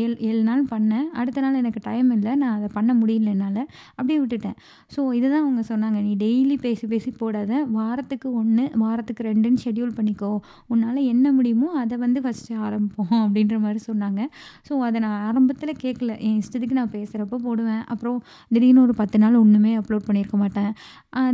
ஏழு 0.00 0.14
ஏழு 0.20 0.40
நாள் 0.42 0.62
பண்ணேன். 0.70 1.06
அடுத்த 1.12 1.40
நாள் 1.40 1.54
எனக்கு 1.54 1.80
டைம் 1.82 2.10
இல்லை 2.10 2.32
நான் 2.34 2.56
அதை 2.56 2.68
பண்ண 2.72 2.92
முடியல 2.94 3.32
என்னால் 3.34 3.60
அப்படியே 3.96 4.18
விட்டுட்டேன். 4.20 4.56
ஸோ 4.94 5.00
இதுதான் 5.12 5.42
அவங்க 5.42 5.62
சொன்னாங்க. 5.68 5.98
"நீ 6.02 6.12
டெய்லி 6.16 6.56
பேசி 6.60 6.86
பேசி 6.86 7.10
போடாத. 7.18 7.52
வாரத்துக்கு 7.72 8.28
ஒன்று 8.34 8.64
வாரத்துக்கு 8.76 9.24
ரெண்டுன்னு 9.28 9.62
ஷெட்யூல் 9.64 9.94
பண்ணிக்கோ. 9.98 10.32
உன்னால் 10.66 11.00
என்ன 11.12 11.32
முடியுமோ 11.32 11.68
அதை 11.82 11.98
வந்து 11.98 12.20
ஃபர்ஸ்ட்டு 12.20 12.58
ஆரம்பிப்போம்." 12.66 12.88
அப்படின்ற 13.26 13.58
மாதிரி 13.60 13.80
சொன்னாங்க. 13.86 14.20
ஸோ 14.68 14.80
அதை 14.80 14.98
நான் 15.00 15.18
ஆரம்பத்தில் 15.28 15.74
கேட்கல. 15.84 16.12
என் 16.26 16.38
இஷ்டத்துக்கு 16.42 16.78
நான் 16.80 16.92
பேசுகிறப்போ 16.92 17.38
போடுவேன். 17.46 17.82
அப்புறம் 17.88 18.18
திடீர்னு 18.50 18.82
ஒரு 18.82 18.96
10 18.96 19.18
நாள் 19.18 19.36
ஒன்றுமே 19.36 19.72
அப்லோட் 19.78 20.06
பண்ணியிருக்க 20.08 20.36
மாட்டேன். 20.36 20.70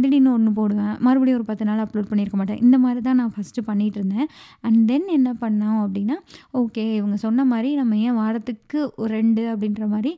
திடீர்னு 0.00 0.32
ஒன்று 0.32 0.52
போடுவேன். 0.52 0.94
மறுபடியும் 1.00 1.40
ஒரு 1.40 1.48
10 1.50 1.64
நாள் 1.64 1.82
அப்லோட் 1.84 2.10
பண்ணியிருக்க 2.10 2.36
மாட்டேன். 2.36 2.60
இந்த 2.60 2.76
மாதிரி 2.78 3.00
தான் 3.02 3.16
நான் 3.16 3.34
ஃபர்ஸ்ட்டு 3.34 3.66
பண்ணிட்டுருந்தேன். 3.68 4.28
அண்ட் 4.64 4.80
தென் 4.86 5.08
என்ன 5.10 5.30
பண்ணோம் 5.40 5.80
அப்படின்னா, 5.84 6.16
ஓகே 6.60 6.84
இவங்க 6.94 7.16
சொன்ன 7.16 7.44
மாதிரி 7.44 7.70
நம்ம 7.74 7.96
ஏன் 8.06 8.16
வாரத்துக்கு 8.20 8.78
ஒரு 8.96 9.10
ரெண்டு 9.14 9.42
அப்படின்ற 9.52 9.84
மாதிரி 9.86 10.12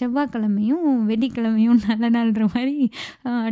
செவ்வாய்க்கிழமையும், 0.00 0.86
வெள்ளிக்கிழமையும் 1.10 1.80
நல்ல 1.90 2.10
நாள்ன்ற 2.16 2.44
மாதிரி 2.54 2.76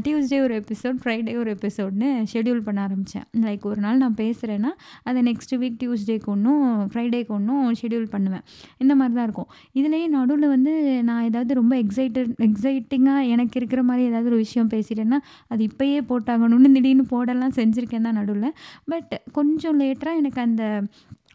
டியூஸ்டே 0.04 0.38
ஒரு 0.42 0.54
எபிசோட், 0.62 0.96
ஃப்ரைடே 1.02 1.34
ஒரு 1.42 1.50
எபிசோட்னு 1.56 2.08
ஷெட்யூல் 2.32 2.62
பண்ண 2.66 2.78
ஆரம்பித்தேன் 2.86 3.26
லைக் 3.46 3.64
ஒரு 3.70 3.80
நாள் 3.80 4.00
நான் 4.04 4.16
பேசுகிறேன்னா 4.20 4.70
அதை 5.08 5.22
நெக்ஸ்ட் 5.30 5.54
வீக் 5.62 5.78
டியூஸ்டேக்கு 5.82 6.30
ஒன்றும் 6.34 6.64
ஃப்ரைடேக்கு 6.92 7.32
ஒன்றும் 7.38 7.64
ஷெட்யூல் 7.80 8.06
பண்ணுவேன். 8.14 8.44
இந்த 8.78 8.92
மாதிரி 8.94 9.16
தான் 9.18 9.26
இருக்கும். 9.28 9.50
இதுலேயே 9.80 10.06
நடுவில் 10.16 10.48
வந்து 10.54 10.72
நான் 11.08 11.24
ஏதாவது 11.30 11.52
ரொம்ப 11.60 11.74
எக்ஸைட்டட் 11.82 12.32
எக்ஸைட்டிங்காக 12.48 13.28
எனக்கு 13.34 13.58
இருக்கிற 13.60 13.82
மாதிரி 13.90 14.08
ஏதாவது 14.10 14.30
ஒரு 14.32 14.40
விஷயம் 14.44 14.70
பேசிட்டேன்னா, 14.74 15.20
அது 15.48 15.62
இப்போயே 15.70 16.00
போட்டாகணும்னு 16.10 16.70
திடீர்னு 16.76 17.06
போடலாம் 17.14 17.56
செஞ்சுருக்கேன் 17.60 18.06
தான் 18.08 18.18
நடுவில் 18.20 18.54
பட் 18.92 19.12
கொஞ்சம் 19.38 19.78
லேட்டராக 19.80 20.20
எனக்கு 20.22 20.40
அந்த 20.40 20.62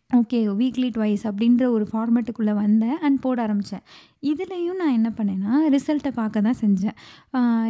ஓகே 0.10 0.38
வீக்லி 0.54 0.90
ட்வைஸ் 0.90 1.24
அப்படின்ற 1.28 1.64
ஒரு 1.68 1.86
ஃபார்மேட்டுக்குள்ளே 1.92 2.54
வந்தேன் 2.56 2.98
அண்ட் 3.02 3.18
போட 3.22 3.38
ஆரம்பித்தேன் 3.42 3.84
இதுலேயும் 4.32 4.80
நான் 4.82 4.96
என்ன 4.98 5.10
பண்ணேன்னா, 5.18 5.54
ரிசல்ட்டை 5.76 6.12
பார்க்க 6.20 6.46
தான் 6.48 6.60
செஞ்சேன். 6.62 6.96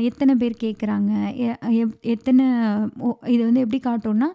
எத்தனை 0.10 0.34
பேர் 0.42 0.56
கேட்குறாங்க? 0.64 1.12
எ 1.46 1.48
எப் 1.82 1.96
இது 3.34 3.42
வந்து 3.48 3.64
எப்படி 3.66 3.80
காட்டும்னா, 3.88 4.30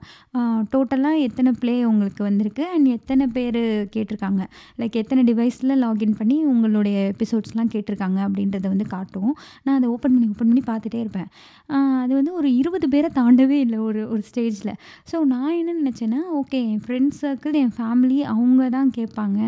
டோட்டலாக 0.73 1.25
எத்தனை 1.29 1.53
ப்ளே 1.63 1.75
உங்களுக்கு 1.91 2.23
வந்திருக்கு 2.29 2.65
அண்ட் 2.75 2.89
எத்தனை 2.97 3.27
பேர் 3.37 3.61
கேட்டிருக்காங்க. 3.95 4.43
லைக் 4.81 4.99
எத்தனை 5.03 5.23
டிவைஸில் 5.31 5.75
லாகின் 5.85 6.17
பண்ணி 6.21 6.39
உங்களுடைய 6.53 6.99
எபிசோட்ஸ்லாம் 7.15 7.73
கேட்டிருக்காங்க 7.75 8.19
அப்படின்றத 8.27 8.67
வந்து 8.75 8.89
காட்டும். 8.95 9.33
நான் 9.65 9.77
அதை 9.79 9.89
ஓப்பன் 9.95 10.15
பண்ணி 10.15 10.29
ஓப்பன் 10.35 10.51
பண்ணி 10.51 10.65
பார்த்துட்டே 10.71 11.01
இருப்பேன். 11.05 11.29
அது 12.03 12.13
வந்து 12.19 12.33
ஒரு 12.41 12.49
இருபது 12.61 12.87
பேரை 12.95 13.11
தாண்டவே 13.21 13.59
இல்லை 13.65 13.79
ஒரு 13.89 14.01
ஒரு 14.13 14.23
ஸ்டேஜில் 14.31 14.73
ஸோ 15.11 15.17
நான் 15.33 15.57
என்ன 15.61 15.77
நினச்சேன்னா 15.81 16.21
ஓகே 16.41 16.59
என் 16.71 16.83
ஃப்ரெண்ட்ஸ் 16.85 17.21
சர்க்கிள், 17.25 17.57
என் 17.63 17.75
ஃபேமிலி 17.79 18.19
அவங்க 18.35 18.69
தான் 18.77 18.91
கேட்பாங்க. 18.99 19.41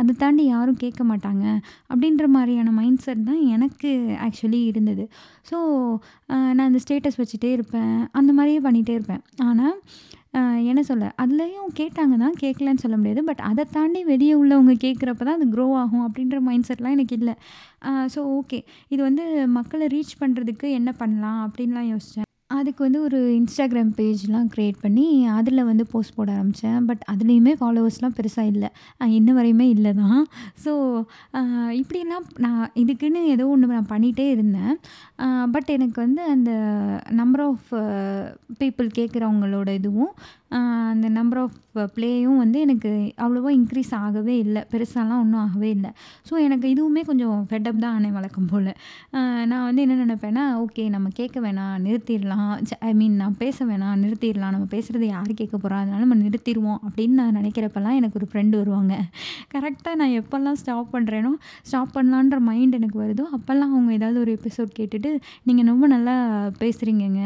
அதை 0.00 0.12
தாண்டி 0.22 0.44
யாரும் 0.54 0.80
கேட்க 0.84 1.02
மாட்டாங்க. 1.10 1.44
அப்படி 1.90 2.07
அப்படின்ற 2.08 2.26
மாதிரியான 2.34 2.70
மைண்ட் 2.78 3.02
செட் 3.04 3.24
தான் 3.28 3.40
எனக்கு 3.54 3.88
ஆக்சுவலி 4.26 4.60
இருந்தது. 4.68 5.04
ஸோ 5.48 5.56
நான் 6.56 6.68
அந்த 6.68 6.80
ஸ்டேட்டஸ் 6.84 7.18
வச்சுட்டே 7.20 7.50
இருப்பேன். 7.56 7.96
அந்த 8.18 8.30
மாதிரியே 8.36 8.60
பண்ணிகிட்டே 8.66 8.94
இருப்பேன். 8.98 9.22
ஆனால் 9.48 9.76
என்ன 10.70 10.82
சொல்ல, 10.90 11.04
அதுலேயும் 11.22 11.74
கேட்டாங்க 11.80 12.14
தான், 12.22 12.38
கேட்கலன்னு 12.42 12.84
சொல்ல 12.84 12.98
முடியாது. 13.00 13.24
பட் 13.30 13.42
அதை 13.50 13.64
தாண்டி 13.76 14.02
வெளியே 14.12 14.36
உள்ளவங்க 14.42 14.76
கேட்குறப்ப 14.86 15.26
தான் 15.28 15.38
அது 15.40 15.48
க்ரோ 15.56 15.66
ஆகும் 15.82 16.06
அப்படின்ற 16.06 16.40
மைண்ட் 16.48 16.68
செட்லாம் 16.70 16.96
எனக்கு 16.98 17.18
இல்லை 17.20 17.34
ஸோ 18.14 18.22
ஓகே 18.38 18.60
இது 18.94 19.00
வந்து 19.08 19.26
மக்களை 19.58 19.88
ரீச் 19.96 20.14
பண்ணுறதுக்கு 20.22 20.70
என்ன 20.80 20.92
பண்ணலாம் 21.02 21.42
அப்படின்லாம் 21.48 21.90
யோசித்தேன் 21.92 22.27
அதுக்கு 22.50 22.80
வந்து 22.84 23.00
ஒரு 23.06 23.18
இன்ஸ்டாகிராம் 23.38 23.90
பேஜ்லாம் 23.98 24.46
கிரியேட் 24.52 24.76
பண்ணி, 24.84 25.04
அதில் 25.38 25.60
வந்து 25.70 25.84
போஸ்ட் 25.90 26.14
போட 26.18 26.28
ஆரம்பித்தேன் 26.36 26.86
பட் 26.88 27.02
அதுலேயுமே 27.12 27.52
ஃபாலோவர்ஸ்லாம் 27.60 28.14
பெருசாக 28.18 28.52
இல்லை 28.52 28.68
இன்ன 29.16 29.34
வரையுமே 29.38 29.66
இல்லை 29.74 29.92
தான். 30.00 30.22
ஸோ 30.64 30.72
இப்படிலாம் 31.80 32.26
நான் 32.44 32.64
இதுக்குன்னு 32.82 33.22
ஏதோ 33.34 33.46
ஒன்று 33.54 33.72
நான் 33.74 33.92
பண்ணிகிட்டே 33.92 34.26
இருந்தேன். 34.36 34.74
பட் 35.54 35.70
எனக்கு 35.76 35.98
வந்து 36.06 36.22
அந்த 36.34 36.50
நம்பர் 37.20 37.44
ஆஃப் 37.48 37.68
பீப்புள் 38.62 38.88
கேட்குறவங்களோட 38.98 39.68
இதுவும், 39.80 40.12
அந்த 40.92 41.06
நம்பர் 41.16 41.40
ஆஃப் 41.44 41.56
ப்ளேயும் 41.96 42.38
வந்து 42.42 42.58
எனக்கு 42.66 42.90
அவ்வளோவா 43.24 43.50
இன்க்ரீஸ் 43.56 43.90
ஆகவே 43.98 44.34
இல்லை 44.44 44.60
பெருசாலாம் 44.70 45.20
ஒன்றும் 45.24 45.42
ஆகவே 45.42 45.68
இல்லை 45.76 45.90
ஸோ 46.28 46.34
எனக்கு 46.44 46.66
இதுவுமே 46.74 47.02
கொஞ்சம் 47.10 47.36
ஃபெட்டப் 47.50 47.82
தான் 47.84 47.94
ஆனேன் 47.96 48.14
வழக்கம் 48.18 48.48
போல் 48.52 48.70
நான் 49.50 49.64
வந்து 49.66 49.82
என்ன 49.84 49.96
நினப்பேன்னா 50.04 50.44
ஓகே 50.62 50.84
நம்ம 50.94 51.08
கேட்க 51.18 51.36
வேணாம், 51.44 51.74
நிறுத்திடலாம். 51.86 52.50
ஐ 52.88 52.92
மீன் 53.00 53.16
நான் 53.22 53.36
பேச 53.42 53.66
வேணாம், 53.70 53.96
நிறுத்திடலாம். 54.04 54.54
நம்ம 54.56 54.66
பேசுகிறது 54.74 55.06
யார் 55.12 55.30
கேட்க 55.40 55.54
போகிறோம் 55.56 55.80
அதனால 55.82 56.00
நம்ம 56.04 56.18
நிறுத்திடுவோம் 56.24 56.80
அப்படின்னு 56.86 57.18
நான் 57.20 57.36
நினைக்கிறப்பெல்லாம் 57.40 57.98
எனக்கு 58.00 58.18
ஒரு 58.20 58.28
ஃப்ரெண்டு 58.32 58.56
வருவாங்க. 58.62 58.94
கரெக்டாக 59.54 59.94
நான் 60.02 60.16
எப்போல்லாம் 60.20 60.58
ஸ்டாப் 60.62 60.90
பண்ணுறேனோ 60.94 61.32
ஸ்டாப் 61.68 61.94
பண்ணலான்ற 61.96 62.38
மைண்ட் 62.48 62.78
எனக்கு 62.80 62.98
வருதோ, 63.04 63.26
அப்போல்லாம் 63.38 63.72
அவங்க 63.76 63.92
ஏதாவது 63.98 64.18
ஒரு 64.24 64.32
எபிசோட் 64.38 64.72
கேட்டுட்டு, 64.80 65.12
நீங்கள் 65.48 65.70
ரொம்ப 65.72 65.86
நல்லா 65.94 66.16
பேசுகிறீங்கங்க 66.62 67.22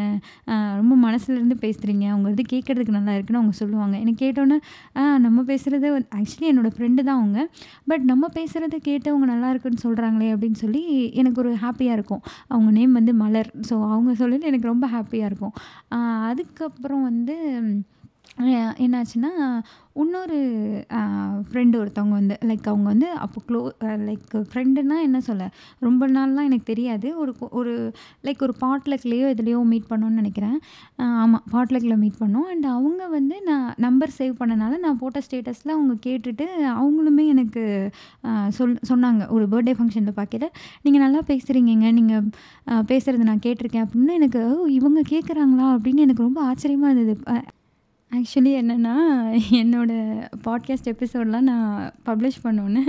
ரொம்ப 0.82 0.94
மனசுலேருந்து 1.06 1.58
பேசுறீங்க. 1.66 2.04
அவங்க 2.14 2.28
இது 2.36 2.44
கேட்கறதுக்கு 2.54 2.98
நல்லா 2.98 3.11
இருக்குன்னு" 3.14 3.40
அவங்க 3.40 3.56
சொல்லுவாங்க. 3.60 3.94
எனக்கு 3.96 4.20
கேட்டோன்னே 4.24 4.58
ஆ 4.96 5.04
நம்ம 5.18 5.44
பேசுகிறது 5.50 5.88
ஆக்சுவலி 6.18 6.50
என்னோடய 6.52 6.74
ஃப்ரெண்டு 6.76 7.02
தான் 7.02 7.18
அவங்க. 7.18 7.40
பட் 7.86 8.04
நம்ம 8.04 8.30
பேசுகிறத 8.34 8.76
கேட்டு 8.82 9.10
அவங்க 9.12 9.26
நல்லா 9.26 9.50
இருக்குன்னு 9.50 9.84
சொல்கிறாங்களே 9.86 10.30
அப்படின்னு 10.34 10.60
சொல்லி 10.64 10.82
எனக்கு 11.14 11.40
ஒரு 11.44 11.52
ஹாப்பியாக 11.64 11.98
இருக்கும். 11.98 12.22
அவங்க 12.48 12.70
நேம் 12.70 12.92
வந்து 12.92 13.14
மலர். 13.14 13.50
ஸோ 13.70 13.76
அவங்க 13.90 14.12
சொல்லல 14.20 14.50
எனக்கு 14.52 14.72
ரொம்ப 14.72 14.86
ஹாப்பியாக 14.88 15.30
இருக்கும். 15.30 15.54
அதுக்கப்புறம் 16.30 17.02
வந்து 17.02 17.36
என்னாச்சுன்னா, 18.82 19.30
இன்னொரு 19.94 20.36
ஃப்ரெண்டு 21.48 21.74
ஒருத்தவங்க 21.78 22.14
வந்து 22.18 22.38
லைக் 22.40 22.66
அவங்க 22.66 22.86
வந்து 22.88 23.08
அப்போ 23.16 23.38
க்ளோ 23.48 23.60
லைக் 24.06 24.22
ஃப்ரெண்டுன்னா 24.50 24.96
என்ன 25.02 25.18
சொல்ல, 25.20 25.44
ரொம்ப 25.78 26.08
நாள்லாம் 26.08 26.48
எனக்கு 26.48 26.64
தெரியாது. 26.64 27.18
ஒரு 27.18 27.32
ஒரு 27.52 27.72
லைக் 28.24 28.42
ஒரு 28.42 28.54
பாட்லக்லேயோ 28.60 29.26
எதுலேயோ 29.32 29.62
மீட் 29.64 29.90
பண்ணோன்னு 29.90 30.20
நினைக்கிறேன் 30.20 30.56
ஆமாம் 31.18 31.44
பாட்லக்கில் 31.52 31.96
மீட் 31.96 32.20
பண்ணோம். 32.20 32.48
அண்ட் 32.50 32.66
அவங்க 32.72 33.06
வந்து 33.08 33.38
நான் 33.42 33.74
நம்பர் 33.78 34.16
சேவ் 34.18 34.34
பண்ணனால 34.40 34.78
நான் 34.78 34.98
போட்ட 34.98 35.20
ஸ்டேட்டஸில் 35.26 35.74
அவங்க 35.74 35.96
கேட்டுட்டு, 36.06 36.46
அவங்களுமே 36.76 37.26
எனக்கு 37.26 37.64
சொல் 38.50 38.78
சொன்னாங்க. 38.88 39.22
ஒரு 39.30 39.46
பர்த்டே 39.48 39.74
ஃபங்க்ஷனில் 39.78 40.18
பார்க்கல 40.20 40.48
நீங்கள் 40.82 41.00
நல்லா 41.00 41.22
பேசுகிறீங்க 41.26 41.60
நீங்கள் 41.92 42.26
பேசுகிறது 42.88 43.30
நான் 43.30 43.44
கேட்டிருக்கேன் 43.46 43.86
அப்படின்னு 43.86 44.14
எனக்கு, 44.14 44.42
"ஓ! 44.54 44.66
இவங்க 44.78 45.00
கேட்குறாங்களா?" 45.10 45.68
அப்படின்னு 45.74 46.06
எனக்கு 46.06 46.22
ரொம்ப 46.22 46.40
ஆச்சரியமாக 46.44 46.94
இருந்தது. 46.94 47.16
ஆக்சுவலி 48.16 48.50
என்னென்னா 48.60 48.94
என்னோட 49.50 49.92
பாட்காஸ்ட் 50.44 50.88
எபிசோடெலாம் 50.92 51.40
நான் 51.40 51.92
பப்ளிஷ் 52.06 52.42
பண்ணோனே, 52.44 52.82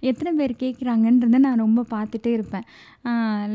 எத்தனை 0.00 0.32
பேர் 0.32 0.54
கேட்குறாங்கன்றத 0.58 1.38
நான் 1.38 1.58
ரொம்ப 1.58 1.84
பார்த்துட்டே 1.90 2.26
இருப்பேன். 2.26 2.66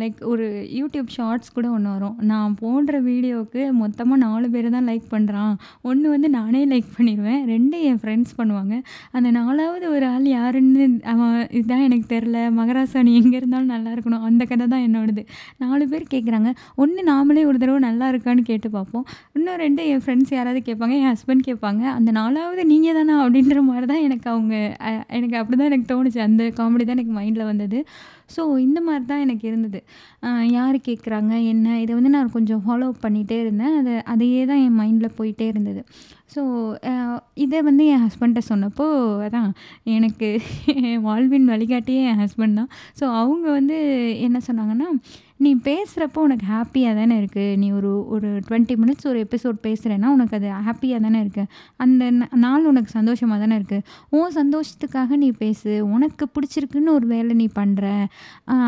லைக் 0.01 0.19
ஒரு 0.31 0.45
யூடியூப் 0.79 1.09
ஷார்ட்ஸ் 1.15 1.53
கூட 1.55 1.67
ஒன்று 1.75 1.89
வரும். 1.95 2.15
நான் 2.31 2.55
போடுற 2.61 2.95
வீடியோவுக்கு 3.09 3.61
மொத்தமாக 3.81 4.19
நாலு 4.25 4.47
பேர் 4.53 4.67
தான் 4.75 4.87
லைக் 4.91 5.07
பண்ணுறான் 5.13 5.53
ஒன்று 5.89 6.07
வந்து 6.13 6.29
நானே 6.37 6.61
லைக் 6.73 6.89
பண்ணிடுவேன் 6.97 7.41
ரெண்டு 7.53 7.77
என் 7.89 7.99
ஃப்ரெண்ட்ஸ் 8.03 8.35
பண்ணுவாங்க. 8.39 8.73
அந்த 9.17 9.31
நாலாவது 9.39 9.85
ஒரு 9.95 10.07
ஆள் 10.13 10.27
யாருன்னு 10.37 10.85
அவன் 11.13 11.35
இதான் 11.61 11.85
எனக்கு 11.87 12.07
தெரில 12.15 12.37
மகராசாணி 12.59 13.13
எங்கே 13.21 13.37
இருந்தாலும் 13.41 13.73
நல்லா 13.75 13.91
இருக்கணும். 13.95 14.25
அந்த 14.29 14.43
கதை 14.51 14.67
தான் 14.73 14.85
என்னோடது. 14.87 15.25
நாலு 15.65 15.83
பேர் 15.93 16.05
கேட்குறாங்க. 16.15 16.51
ஒன்று 16.83 17.03
நாமளே 17.11 17.45
ஒரு 17.51 17.57
தடவை 17.63 17.79
நல்லா 17.89 18.07
இருக்கான்னு 18.13 18.43
கேட்டு 18.51 18.69
பார்ப்போம். 18.77 19.05
இன்னும் 19.37 19.61
ரெண்டு 19.65 19.83
என் 19.93 20.03
ஃப்ரெண்ட்ஸ் 20.05 20.33
யாராவது 20.37 20.61
கேட்பாங்க. 20.69 20.95
என் 21.03 21.11
ஹஸ்பண்ட் 21.13 21.47
கேட்பாங்க. 21.49 21.83
அந்த 21.97 22.09
நாலாவது 22.21 22.65
நீங்கள் 22.73 22.97
தானா? 22.99 23.15
அப்படின்ற 23.25 23.61
மாதிரி 23.69 23.87
தான் 23.93 24.03
எனக்கு 24.07 24.27
அவங்க 24.33 24.55
எனக்கு 25.19 25.37
அப்படி 25.41 25.57
தான் 25.59 25.69
எனக்கு 25.71 25.87
தோணுச்சு. 25.93 26.19
அந்த 26.27 26.43
காமெடி 26.59 26.85
தான் 26.87 26.97
எனக்கு 26.97 27.15
மைண்டில் 27.19 27.49
வந்தது. 27.51 27.79
ஸோ 28.35 28.41
இந்த 28.57 28.79
மாதிரி 28.81 29.05
தான் 29.05 29.19
எனக்கு 29.19 29.45
இருந்தது. 29.47 29.79
யார் 30.57 30.77
கேட்குறாங்க? 30.87 31.33
என்ன? 31.45 31.79
இதை 31.81 31.93
வந்து 31.95 32.09
நான் 32.09 32.31
கொஞ்சம் 32.31 32.63
ஃபாலோ 32.65 32.87
அப் 32.91 33.05
இருந்தேன். 33.39 33.75
அது 33.79 33.93
அதையே 34.05 34.41
தான் 34.45 34.63
என் 34.65 34.79
மைண்டில் 34.79 35.15
போயிட்டே 35.17 35.47
இருந்தது. 35.47 35.81
ஸோ 36.35 36.41
இதை 37.35 37.61
வந்து 37.61 37.85
என் 37.85 38.03
ஹஸ்பண்ட்டை 38.05 38.43
சொன்னப்போ, 38.49 38.85
அதான் 39.25 39.49
எனக்கு 39.95 40.29
என் 40.83 41.03
வாழ்வின் 41.07 41.49
வழிகாட்டியே 41.53 42.01
என் 42.11 42.21
ஹஸ்பண்ட் 42.23 42.59
தான். 42.61 42.71
ஸோ 42.99 43.05
அவங்க 43.21 43.45
வந்து 43.51 43.77
என்ன 44.19 44.39
சொன்னாங்கன்னா, 44.47 44.87
"நீ 45.39 45.51
பேசுகிறப்போ 45.63 46.19
உனக்கு 46.25 46.45
ஹாப்பியாக 46.51 46.93
தானே 46.95 47.15
இருக்குது 47.21 47.57
நீ 47.61 47.67
ஒரு 47.71 47.91
ஒரு 48.07 48.27
20 48.49 48.75
மினிட்ஸ் 48.81 49.07
ஒரு 49.11 49.19
எபிசோட் 49.23 49.57
பேசுகிறேன்னா 49.65 50.09
உனக்கு 50.15 50.35
அது 50.37 50.49
ஹாப்பியாக 50.67 50.99
தானே 51.05 51.19
இருக்குது 51.23 51.49
அந்த 51.83 52.03
நாள் 52.43 52.67
உனக்கு 52.71 52.89
சந்தோஷமாக 52.89 53.39
தானே 53.43 53.55
இருக்குது 53.59 53.83
உன் 54.17 54.35
சந்தோஷத்துக்காக 54.37 55.17
நீ 55.23 55.29
பேசு. 55.43 55.71
உனக்கு 55.95 56.27
பிடிச்சிருக்குன்னு 56.35 56.95
ஒரு 56.97 57.07
வேலை 57.07 57.33
நீ 57.41 57.47
பண்ணுற 57.59 57.85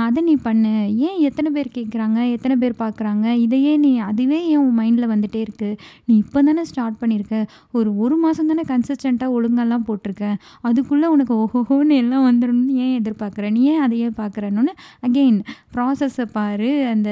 அதை 0.05 0.23
நீ 0.23 0.35
பண்ணு. 0.47 0.73
ஏன் 1.07 1.19
எத்தனை 1.27 1.51
பேர் 1.51 1.69
கேட்குறாங்க 1.77 2.19
எத்தனை 2.31 2.57
பேர் 2.63 2.75
பார்க்குறாங்க 2.79 3.25
இதையே 3.45 3.73
நீ 3.77 3.91
அதுவே 4.09 4.39
ஏன் 4.51 4.61
உன் 4.65 4.77
மைண்டில் 4.79 5.11
வந்துகிட்டே 5.13 5.41
இருக்குது 5.47 5.77
நீ 6.07 6.15
இப்போ 6.17 6.41
தானே 6.41 6.63
ஸ்டார்ட் 6.63 6.99
பண்ணியிருக்க 7.01 7.35
ஒரு 7.71 7.89
ஒரு 7.97 8.15
மாதம் 8.15 8.51
தானே 8.51 8.65
கன்சிஸ்டண்ட்டாக 8.67 9.35
ஒழுங்கெல்லாம் 9.37 9.87
போட்டிருக்க. 9.87 10.25
அதுக்குள்ளே 10.67 11.07
உனக்கு 11.07 11.33
ஓஹோன்னு 11.43 11.95
எல்லாம் 12.03 12.25
வந்துடணும்னு 12.29 12.75
ஏன் 12.85 12.95
எதிர்பார்க்குற? 12.99 13.45
நீ 13.51 13.61
ஏன் 13.71 13.81
அதையே 13.81 14.09
பார்க்குறன்னு 14.21 14.73
அகெயின் 15.07 15.39
ப்ராசஸை 15.75 16.25
பாரு 16.31 16.54
அந்த 16.93 17.09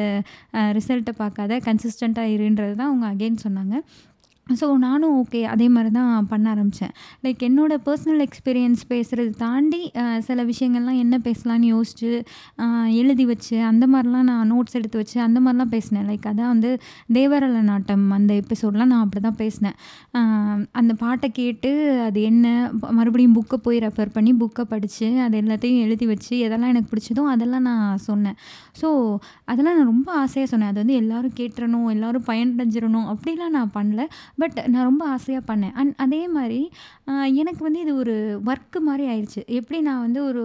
ரிசல்ட்டை 0.77 1.13
பார்க்காத 1.17 1.59
கன்சிஸ்டண்ட்டாக 1.67 2.33
இருன்றது 2.35 2.75
தான் 2.75 2.89
அவங்க 2.91 3.07
அகெயின் 3.13 3.43
சொன்னாங்க. 3.47 3.75
ஸோ 4.47 4.65
நானும் 4.77 5.13
ஓகே 5.19 5.41
அதே 5.51 5.65
மாதிரி 5.73 5.89
தான் 5.97 6.25
பண்ண 6.31 6.45
ஆரம்பித்தேன் 6.53 6.91
லைக் 7.25 7.43
என்னோடய 7.47 7.79
பர்சனல் 7.85 8.21
எக்ஸ்பீரியன்ஸ் 8.25 8.81
பேசுகிறது 8.89 9.31
தாண்டி 9.43 9.79
சில 10.27 10.43
விஷயங்கள்லாம் 10.50 10.97
என்ன 11.03 11.15
பேசலான்னு 11.27 11.67
யோசிச்சு 11.75 12.09
எழுதி 13.01 13.25
வச்சு 13.29 13.55
அந்த 13.69 13.85
மாதிரிலாம் 13.93 14.27
நான் 14.31 14.50
நோட்ஸ் 14.53 14.75
எடுத்து 14.79 14.97
வச்சு 15.01 15.17
அந்த 15.27 15.39
மாதிரிலாம் 15.43 15.71
பேசினேன். 15.75 16.05
லைக் 16.09 16.27
அதான் 16.31 16.51
வந்து 16.53 16.71
தேவரல 17.17 17.62
நாட்டம் 17.69 18.05
அந்த 18.17 18.33
எபிசோட்லாம் 18.41 18.91
நான் 18.93 19.05
அப்படி 19.05 19.23
தான் 19.27 19.39
பேசினேன் 19.43 19.77
அந்த 20.81 20.93
பாட்டை 21.03 21.29
கேட்டு 21.39 21.71
அது 22.07 22.21
என்ன 22.31 22.45
மறுபடியும் 23.00 23.38
புக்கை 23.39 23.59
போய் 23.67 23.81
ரெஃபர் 23.85 24.13
பண்ணி 24.17 24.33
புக்கை 24.43 24.65
படித்து 24.73 25.09
அது 25.27 25.38
எல்லாத்தையும் 25.43 25.81
எழுதி 25.88 26.07
வச்சு 26.13 26.33
எதெல்லாம் 26.47 26.73
எனக்கு 26.75 26.91
பிடிச்சதோ 26.93 27.25
அதெல்லாம் 27.35 27.67
நான் 27.69 28.03
சொன்னேன். 28.09 28.38
ஸோ 28.81 28.88
அதெல்லாம் 29.51 29.77
நான் 29.79 29.91
ரொம்ப 29.93 30.09
ஆசையாக 30.23 30.50
சொன்னேன். 30.53 30.71
அது 30.73 30.79
வந்து 30.83 31.00
எல்லோரும் 31.01 31.38
கேட்டுறணும் 31.41 31.89
எல்லோரும் 31.95 32.27
பயனடைஞ்சிடணும் 32.29 33.09
அப்படிலாம் 33.13 33.57
நான் 33.59 33.73
பண்ணல. 33.79 34.01
பட் 34.42 34.58
நான் 34.74 34.88
ரொம்ப 34.90 35.04
ஆசையாக 35.16 35.44
பண்ணேன். 35.50 35.74
அண்ட் 35.80 35.94
அதே 36.06 36.22
மாதிரி 36.36 36.60
எனக்கு 37.42 37.62
வந்து 37.68 37.80
இது 37.86 37.94
ஒரு 38.02 38.16
ஒர்க்கு 38.50 38.80
மாதிரி 38.88 39.04
ஆயிடுச்சு 39.12 39.42
எப்படி 39.58 39.80
நான் 39.88 40.04
வந்து 40.06 40.20
ஒரு 40.30 40.44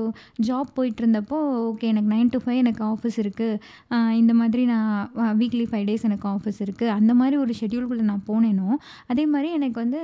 ஜாப் 0.49 0.71
போயிட்டுருந்தப்போ 0.79 1.39
ஓகே 1.69 1.89
எனக்கு 1.93 2.11
நைன் 2.15 2.33
டு 2.35 2.41
ஃபைவ் 2.45 2.61
எனக்கு 2.65 2.83
ஆஃபீஸ் 2.93 3.19
இருக்குது 3.25 4.17
இந்த 4.21 4.33
மாதிரி 4.41 4.65
நான் 4.73 5.37
வீக்லி 5.41 5.67
ஃபைவ் 5.71 5.87
டேஸ் 5.91 6.07
எனக்கு 6.11 6.29
ஆஃபீஸ் 6.35 6.61
இருக்குது 6.67 6.95
அந்த 6.99 7.15
மாதிரி 7.21 7.39
ஒரு 7.45 7.55
ஷெட்யூல்குள்ளே 7.61 8.07
நான் 8.11 8.25
போனேனோ 8.31 8.69
அதே 9.13 9.27
மாதிரி 9.35 9.51
எனக்கு 9.59 9.79
வந்து 9.85 10.03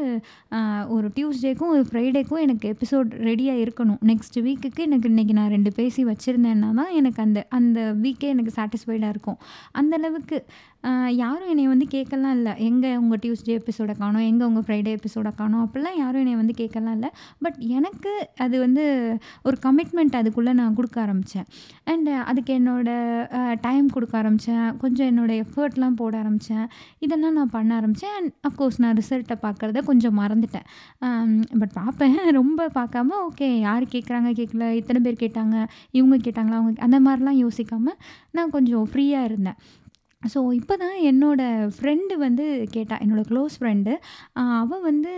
ஒரு 0.97 1.07
டியூஸ்டேக்கும் 1.17 1.73
ஒரு 1.77 1.85
ஃப்ரைடேக்கும் 1.91 2.43
எனக்கு 2.47 2.67
எபிசோட் 2.75 3.11
ரெடியாக 3.29 3.63
இருக்கணும். 3.65 4.01
நெக்ஸ்ட் 4.11 4.39
வீக்குக்கு 4.47 4.81
எனக்கு 4.89 5.09
இன்றைக்கி 5.13 5.35
நான் 5.39 5.53
ரெண்டு 5.57 5.71
பேசி 5.79 6.05
வச்சுருந்தேன்னா 6.11 6.71
தான் 6.81 6.93
எனக்கு 7.01 7.21
அந்த 7.27 7.41
அந்த 7.59 7.81
வீக்கே 8.05 8.29
எனக்கு 8.35 8.55
சாட்டிஸ்ஃபைடாக 8.59 9.15
இருக்கும். 9.15 9.39
அந்தளவுக்கு 9.81 10.39
யாரும் 11.23 11.51
என்னை 11.53 11.67
வந்து 11.73 11.87
கேட்கலாம் 11.95 12.35
இல்லை. 12.39 12.53
எங்கே 12.69 12.91
உங்கள் 13.03 13.21
டியூஸ்டே 13.23 13.53
எபிசோட 13.61 13.93
காணும்? 14.01 14.25
எங்கே 14.31 14.45
உங்கள் 14.49 14.65
ஃப்ரைடே 14.67 14.91
எபிசோட 14.99 15.29
காணும்? 15.41 15.63
அப்படிலாம் 15.67 15.99
யாரும் 16.03 16.23
என்னை 16.23 16.35
வந்து 16.41 16.55
கேட்கலாம் 16.61 16.95
இல்லை. 16.99 17.11
பட் 17.45 17.59
எனக்கு 17.77 18.13
அது 18.45 18.57
வந்து 18.65 18.85
ஒரு 19.43 19.57
கமிட்மெண்ட் 19.67 20.17
அதுக்குள்ளே 20.21 20.53
நான் 20.61 20.75
கொடுக்க 20.75 20.99
ஆரம்பித்தேன் 21.01 21.47
அண்ட் 21.93 22.11
அதுக்கு 22.31 22.53
என்னோடய 22.59 23.59
டைம் 23.67 23.89
கொடுக்க 23.97 24.15
ஆரம்பித்தேன் 24.19 24.77
கொஞ்சம் 24.83 25.09
என்னோடய 25.13 25.45
எஃபர்ட்லாம் 25.45 25.97
போட 26.03 26.15
ஆரம்பித்தேன் 26.23 26.67
இதெல்லாம் 26.99 27.37
நான் 27.39 27.53
பண்ண 27.57 27.71
ஆரம்பித்தேன் 27.75 28.15
அண்ட் 28.19 28.31
அஃப்கோர்ஸ் 28.49 28.81
நான் 28.85 28.97
ரிசல்ட்டை 29.01 29.39
பார்க்குறத 29.47 29.83
கொஞ்சம் 29.91 30.19
மறந்துட்டேன். 30.21 30.67
பட் 31.61 31.75
பார்ப்பேன். 31.81 32.13
ரொம்ப 32.41 32.69
பார்க்காம 32.75 33.17
ஓகே 33.29 33.49
யார் 33.59 33.85
கேட்குறாங்க 33.95 34.31
கேட்கல? 34.41 34.65
இத்தனை 34.81 35.01
பேர் 35.07 35.23
கேட்டாங்க? 35.25 35.57
இவங்க 35.99 36.17
கேட்டாங்களா? 36.27 36.59
அவங்க 36.61 36.83
அந்த 36.89 36.99
மாதிரிலாம் 37.07 37.41
யோசிக்காமல் 37.45 37.99
நான் 38.37 38.51
கொஞ்சம் 38.51 38.87
ஃப்ரீயாக 38.93 39.29
இருந்தேன். 39.31 39.59
ஸோ 40.33 40.39
இப்போ 40.59 40.75
தான் 40.83 40.97
என்னோடய 41.11 41.69
ஃப்ரெண்டு 41.77 42.15
வந்து 42.25 42.45
கேட்டா 42.75 42.97
என்னோடய 43.05 43.27
க்ளோஸ் 43.31 43.55
ஃப்ரெண்டு 43.61 43.93
அவள் 44.63 44.83
வந்து 44.89 45.13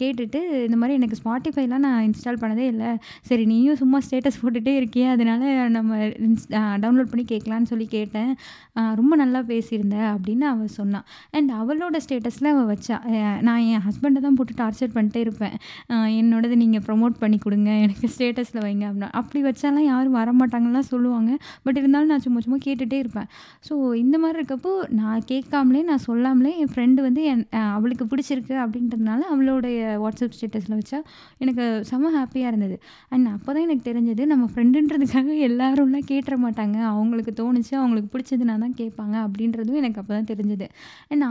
கேட்டுட்டு 0.00 0.40
இந்த 0.66 0.76
மாதிரி 0.80 0.96
எனக்கு 0.98 1.18
ஸ்பாட்டிஃபைலாம் 1.20 1.84
நான் 1.86 2.04
இன்ஸ்டால் 2.08 2.40
பண்ணதே 2.42 2.66
இல்லை. 2.72 2.90
சரி 3.28 3.44
நீயும் 3.52 3.78
சும்மா 3.82 3.98
ஸ்டேட்டஸ் 4.06 4.38
போட்டுகிட்டே 4.42 4.74
இருக்கியே 4.80 5.06
அதனால 5.14 5.42
நம்ம 5.76 5.98
இன்ஸ் 6.26 6.46
டவுன்லோட் 6.84 7.10
பண்ணி 7.12 7.24
கேட்கலான்னு 7.32 7.70
சொல்லி 7.72 7.86
கேட்டேன். 7.96 8.32
ரொம்ப 9.00 9.12
நல்லா 9.22 9.42
பேசியிருந்த 9.50 9.98
அப்படின்னு 10.14 10.46
அவள் 10.52 10.72
சொன்னான் 10.78 11.06
அண்ட் 11.36 11.52
அவளோட 11.60 11.96
ஸ்டேட்டஸில் 12.06 12.50
அவள் 12.52 12.68
வச்சா 12.72 12.98
நான் 13.48 13.62
என் 13.74 13.84
ஹஸ்பண்டை 13.88 14.22
தான் 14.26 14.38
போட்டு 14.40 14.58
டார்ச்சர் 14.62 14.94
பண்ணிட்டே 14.96 15.22
இருப்பேன். 15.26 15.56
என்னோடது 16.20 16.56
நீங்கள் 16.64 16.84
ப்ரொமோட் 16.88 17.16
பண்ணி 17.22 17.40
கொடுங்க 17.46 17.70
எனக்கு 17.84 18.06
ஸ்டேட்டஸில் 18.16 18.62
வைங்க 18.66 18.84
அப்படின்னா. 18.88 19.10
அப்படி 19.20 19.42
வச்சாலாம் 19.48 19.88
யாரும் 19.92 20.18
வரமாட்டாங்கலாம் 20.20 20.88
சொல்லுவாங்க. 20.92 21.30
பட் 21.66 21.80
இருந்தாலும் 21.82 22.12
நான் 22.14 22.24
சும்மா 22.26 22.42
சும்மா 22.46 22.60
கேட்டுகிட்டே 22.68 23.00
இருப்பேன். 23.04 23.30
ஸோ 23.68 23.74
இந்த 24.04 24.16
மாதிரி 24.24 24.44
இருக்கப்போ 24.46 24.72
நான் 24.98 25.22
கேட்காமலே 25.30 25.80
நான் 25.88 26.02
சொல்லாமலே 26.06 26.50
என் 26.62 26.70
ஃப்ரெண்டு 26.72 27.00
வந்து 27.06 27.22
என் 27.30 27.42
அவளுக்கு 27.76 28.04
பிடிச்சிருக்கு 28.10 28.54
அப்படின்றதுனால 28.64 29.20
அவளோடைய 29.32 29.78
வாட்ஸ்அப் 30.02 30.34
ஸ்டேட்டஸில் 30.36 30.76
வச்சா 30.80 30.98
எனக்கு 31.42 31.64
செம்ம 31.90 32.10
ஹாப்பியாக 32.16 32.50
இருந்தது. 32.52 32.76
அண்ட் 33.12 33.28
அப்போ 33.32 33.48
தான் 33.52 33.64
எனக்கு 33.66 33.84
தெரிஞ்சது 33.90 34.24
நம்ம 34.32 34.44
ஃப்ரெண்டுன்றதுக்காக 34.52 35.28
எல்லாரும்லாம் 35.48 36.06
கேட்டுற 36.12 36.36
மாட்டாங்க. 36.44 36.76
அவங்களுக்கு 36.92 37.32
தோணுச்சு 37.42 37.74
அவங்களுக்கு 37.80 38.10
பிடிச்சதுனா 38.14 38.56
தான் 38.64 38.76
கேட்பாங்க 38.82 39.16
அப்படின்றதும் 39.26 39.80
எனக்கு 39.82 40.00
அப்போ 40.02 40.14
தான் 40.18 40.30
தெரிஞ்சது 40.32 40.68
அண்ட் 41.12 41.26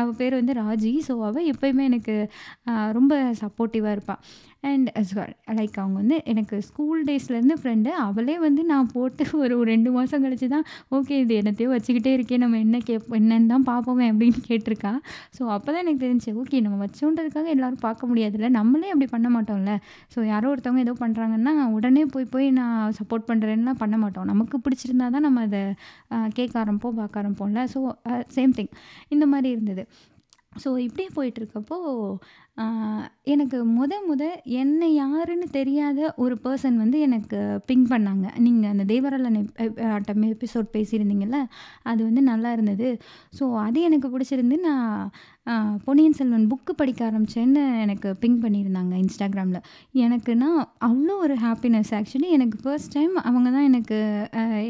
அவள் 0.00 0.18
பேர் 0.20 0.38
வந்து 0.40 0.56
ராஜி. 0.62 0.92
ஸோ 1.08 1.16
அவள் 1.30 1.48
எப்போயுமே 1.54 1.86
எனக்கு 1.92 2.16
ரொம்ப 2.98 3.14
சப்போர்ட்டிவாக 3.42 3.96
இருப்பாள் 3.96 4.20
அண்ட் 4.70 4.88
லைக் 5.58 5.76
அவங்க 5.80 5.96
வந்து 6.02 6.16
எனக்கு 6.32 6.56
ஸ்கூல் 6.68 7.00
டேஸ்லேருந்து 7.08 7.56
ஃப்ரெண்டு 7.60 7.90
அவளே 8.04 8.36
வந்து 8.44 8.62
நான் 8.70 8.88
போட்டு 8.94 9.22
ஒரு 9.42 9.56
ரெண்டு 9.70 9.90
மாதம் 9.96 10.22
கழிச்சு 10.24 10.46
தான் 10.54 10.66
ஓகே 10.96 11.14
இது 11.24 11.34
என்னத்தையோ 11.40 11.70
வச்சுக்கிட்டே 11.74 12.12
இருக்கே 12.16 12.36
நம்ம 12.44 12.58
என்ன 12.64 12.78
கேப் 12.88 13.08
என்னன்னு 13.18 13.50
தான் 13.52 13.66
பார்ப்போமே 13.70 14.06
அப்படின்னு 14.12 14.40
கேட்டிருக்கா. 14.48 14.92
ஸோ 15.36 15.42
அப்போ 15.56 15.68
தான் 15.72 15.82
எனக்கு 15.84 16.02
தெரிஞ்சு 16.04 16.30
ஓகே 16.42 16.60
நம்ம 16.66 16.78
வச்சோன்றதுக்காக 16.84 17.50
எல்லோரும் 17.56 17.82
பார்க்க 17.86 18.10
முடியாதுல்ல 18.10 18.50
நம்மளே 18.58 18.90
அப்படி 18.94 19.08
பண்ண 19.14 19.28
மாட்டோம்ல. 19.36 19.74
ஸோ 20.14 20.18
யாரோ 20.32 20.50
ஒருத்தவங்க 20.54 20.84
ஏதோ 20.86 20.94
பண்ணுறாங்கன்னா 21.04 21.54
உடனே 21.78 22.04
போய் 22.14 22.30
போய் 22.34 22.48
நான் 22.60 22.96
சப்போர்ட் 23.00 23.28
பண்ணுறேன்னா 23.30 23.74
பண்ண 23.84 23.96
மாட்டோம். 24.04 24.28
நமக்கு 24.32 24.58
பிடிச்சிருந்தா 24.66 25.08
தான் 25.16 25.26
நம்ம 25.28 25.42
அதை 25.48 25.62
கேட்க 26.38 26.54
ஆரம்பிப்போம் 26.64 26.98
பார்க்க 27.02 27.22
ஆரம்பிப்போம்ல. 27.22 27.62
ஸோ 27.74 27.80
சேம் 28.38 28.56
திங் 28.58 28.72
இந்த 29.16 29.26
மாதிரி 29.34 29.50
இருந்தது. 29.56 29.84
ஸோ 30.62 30.70
இப்படியே 30.86 31.10
போயிட்டுருக்கப்போ 31.16 31.76
எனக்கு 33.32 33.58
முத 33.76 33.92
முத 34.08 34.22
என்னை 34.60 34.88
யாருன்னு 34.94 35.46
தெரியாத 35.56 35.98
ஒரு 36.24 36.34
பர்சன் 36.44 36.76
வந்து 36.82 36.98
எனக்கு 37.06 37.38
பிங் 37.68 37.86
பண்ணாங்க. 37.92 38.26
நீங்கள் 38.46 38.72
அந்த 38.72 38.84
தேவரலன் 38.92 39.38
ஆட்டம் 39.96 40.24
எபிசோட் 40.32 40.68
பேசியிருந்தீங்கல்ல 40.76 41.38
அது 41.90 42.00
வந்து 42.08 42.22
நல்லா 42.30 42.50
இருந்தது. 42.56 42.88
ஸோ 43.38 43.46
அது 43.66 43.80
எனக்கு 43.88 44.08
பிடிச்சிருந்து 44.14 44.58
நான் 44.68 45.10
பொன்னியின் 45.86 46.16
செல்வன் 46.18 46.46
புக்கு 46.50 46.72
படிக்க 46.74 47.00
ஆரம்பித்தேன்னு 47.08 47.62
எனக்கு 47.84 48.10
பிங் 48.22 48.38
பண்ணியிருந்தாங்க 48.44 48.94
இன்ஸ்டாகிராமில் 49.02 49.64
எனக்குன்னா 50.04 50.48
அவ்வளோ 50.88 51.14
ஒரு 51.24 51.34
ஹாப்பினஸ் 51.44 51.90
ஆக்சுவலி 51.98 52.28
எனக்கு 52.36 52.58
ஃபர்ஸ்ட் 52.62 52.94
டைம் 52.96 53.14
அவங்க 53.28 53.48
தான் 53.56 53.66
எனக்கு 53.70 53.98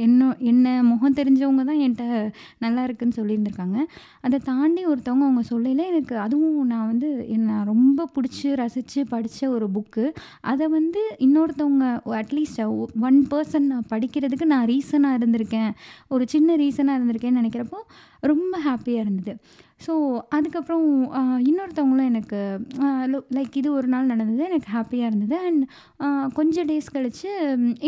என்ன 0.06 0.30
என்ன 0.52 0.74
முகம் 0.90 1.18
தெரிஞ்சவங்க 1.20 1.64
தான் 1.70 1.82
என்கிட்ட 1.84 2.06
நல்லா 2.64 2.82
இருக்குன்னு 2.88 3.18
சொல்லியிருந்திருக்காங்க. 3.20 3.78
அதை 4.26 4.38
தாண்டி 4.50 4.82
ஒருத்தவங்க 4.92 5.26
அவங்க 5.28 5.44
சொல்லல 5.52 5.86
எனக்கு 5.92 6.16
அதுவும் 6.24 6.58
நான் 6.72 6.90
வந்து 6.92 7.10
ரொம்ப 8.04 8.20
பிடிச்சி 8.20 8.54
ரசித்து 8.54 9.06
படித்த 9.06 9.48
ஒரு 9.48 9.66
புக்கு 9.74 10.04
அதை 10.40 10.66
வந்து 10.68 11.02
இன்னொருத்தவங்க 11.18 11.84
அட்லீஸ்ட் 12.20 12.60
ஒன் 13.00 13.26
பர்சன் 13.30 13.68
நான் 13.72 13.86
படிக்கிறதுக்கு 13.90 14.44
நான் 14.44 14.66
ரீசனாக 14.66 15.18
இருந்திருக்கேன். 15.20 15.70
ஒரு 16.08 16.24
சின்ன 16.28 16.56
ரீசனாக 16.56 16.98
இருந்திருக்கேன்னு 16.98 17.40
நினைக்கிறப்போ 17.40 17.80
ரொம்ப 18.20 18.58
ஹாப்பியாக 18.66 19.04
இருந்தது. 19.04 19.38
ஸோ 19.86 19.94
அதுக்கப்புறம் 20.36 20.84
இன்னொருத்தவங்களும் 21.48 22.08
எனக்கு 22.10 22.38
லைக் 23.36 23.56
இது 23.60 23.68
ஒரு 23.78 23.88
நாள் 23.94 24.10
நடந்தது 24.12 24.42
எனக்கு 24.50 24.68
ஹாப்பியாக 24.74 25.08
இருந்தது. 25.10 25.36
அண்ட் 25.46 25.62
கொஞ்சம் 26.38 26.66
டேஸ் 26.70 26.92
கழித்து 26.94 27.30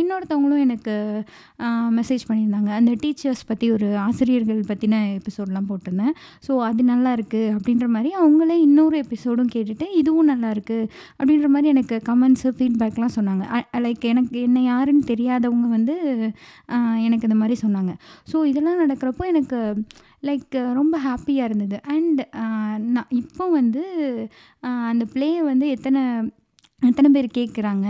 இன்னொருத்தவங்களும் 0.01 0.63
எனக்கு 0.67 0.95
மெசேஜ் 1.99 2.25
பண்ணியிருந்தாங்க. 2.29 2.71
அந்த 2.79 2.93
டீச்சர்ஸ் 3.03 3.45
பற்றி 3.51 3.69
ஒரு 3.77 3.89
ஆசிரியர்கள் 4.07 4.61
பற்றின 4.71 5.01
எபிசோட்லாம் 5.19 5.69
போட்டிருந்தேன். 5.71 6.15
ஸோ 6.47 6.53
அது 6.69 6.85
நல்லா 6.93 7.13
இருக்குது 7.19 7.53
அப்படின்ற 7.57 7.89
மாதிரி 7.95 8.13
அவங்களே 8.23 8.59
இன்னொரு 8.67 8.99
எபிசோடும் 9.05 9.53
கேட்டுட்டு 9.55 9.89
இதுவும் 10.01 10.31
நல்லா 10.33 10.51
இருக்குது 10.57 10.89
அப்படின்ற 11.21 11.51
மாதிரி 11.55 11.73
எனக்கு 11.77 11.99
கமெண்ட்ஸு 12.11 12.53
ஃபீட்பேக்லாம் 12.59 13.17
சொன்னாங்க. 13.19 13.45
லைக் 13.87 14.05
எனக்கு 14.15 14.37
என்ன 14.49 14.59
யாருன்னு 14.73 15.05
தெரியாதவங்க 15.13 15.71
வந்து 15.77 15.97
எனக்கு 17.07 17.29
இந்த 17.29 17.41
மாதிரி 17.45 17.59
சொன்னாங்க. 17.65 17.95
ஸோ 18.33 18.37
இதெல்லாம் 18.53 18.83
நடக்கிறப்போ 18.85 19.27
எனக்கு 19.33 19.61
லைக் 20.23 20.57
ரொம்ப 20.81 20.97
ஹாப்பியாக 21.09 21.49
இருந்தது. 21.51 21.79
அண்ட் 21.97 22.23
நான் 22.95 23.15
இப்போ 23.23 23.45
வந்து 23.59 23.85
அந்த 24.91 25.07
ப்ளேயை 25.15 25.43
வந்து 25.53 25.69
எத்தனை 25.77 26.03
எத்தனை 26.83 27.09
பேர் 27.15 27.37
கேட்குறாங்க 27.39 27.87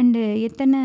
அண்டு 0.00 0.20
எத்தனை 0.48 0.80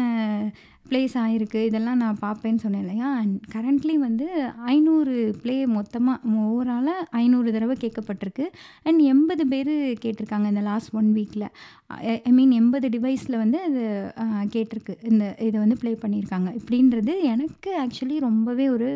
ப்ளேஸ் 0.89 1.13
ஆகிருக்கு 1.21 1.59
இதெல்லாம் 1.67 2.01
நான் 2.01 2.17
பார்ப்பேன்னு 2.23 2.61
சொன்னேன் 2.63 2.83
இல்லையா? 2.83 3.07
அண்ட் 3.21 3.37
கரண்ட்லி 3.53 3.95
வந்து 4.05 4.25
ஐநூறு 4.73 5.13
ப்ளே 5.43 5.55
மொத்தமாக 5.77 6.29
ஓவராலாக 6.41 7.07
ஐநூறு 7.21 7.53
தடவை 7.55 7.75
கேட்கப்பட்டிருக்கு. 7.83 8.45
அண்ட் 8.87 9.01
எண்பது 9.13 9.45
பேர் 9.53 9.73
கேட்டிருக்காங்க 10.03 10.49
இந்த 10.53 10.63
லாஸ்ட் 10.69 10.93
ஒன் 10.99 11.09
வீக்கில் 11.17 11.47
ஐ 12.29 12.31
மீன் 12.39 12.53
எண்பது 12.59 12.89
டிவைஸில் 12.95 13.41
வந்து 13.43 13.59
அது 13.67 13.83
கேட்டிருக்கு. 14.55 14.95
இந்த 15.11 15.23
இதை 15.47 15.57
வந்து 15.63 15.79
ப்ளே 15.83 15.93
பண்ணியிருக்காங்க. 16.03 16.51
இப்படின்றது 16.61 17.15
எனக்கு 17.33 17.71
ஆக்சுவலி 17.85 18.19
ரொம்பவே 18.27 18.67
ஒரு 18.75 18.89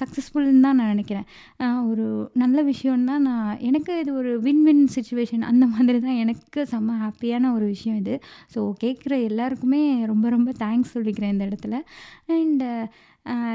சக்ஸஸ்ஃபுல்னு 0.00 0.64
தான் 0.66 0.78
நான் 0.78 0.92
நினைக்கிறேன். 0.94 1.26
ஒரு 1.90 2.06
நல்ல 2.42 2.62
விஷயம் 2.70 3.08
தான் 3.10 3.22
நான் 3.22 3.60
எனக்கு 3.68 3.92
இது 4.00 4.12
ஒரு 4.20 4.32
வின் 4.46 4.62
வின் 4.62 4.84
சுச்சுவேஷன் 4.96 5.44
அந்த 5.50 5.64
மாதிரி 5.74 5.98
தான் 6.06 6.20
எனக்கு 6.24 6.60
செம்ம 6.72 6.96
ஹாப்பியான 7.04 7.52
ஒரு 7.56 7.66
விஷயம் 7.74 7.98
இது. 8.02 8.14
ஸோ 8.54 8.60
கேட்குற 8.84 9.12
எல்லாருக்குமே 9.30 9.82
ரொம்ப 10.12 10.28
ரொம்ப 10.36 10.52
தேங்க்ஸ் 10.64 10.94
சொல்லிக்கிறேன் 10.96 11.34
இந்த 11.34 11.46
இடத்துல. 11.50 11.78
அண்டு 12.36 12.68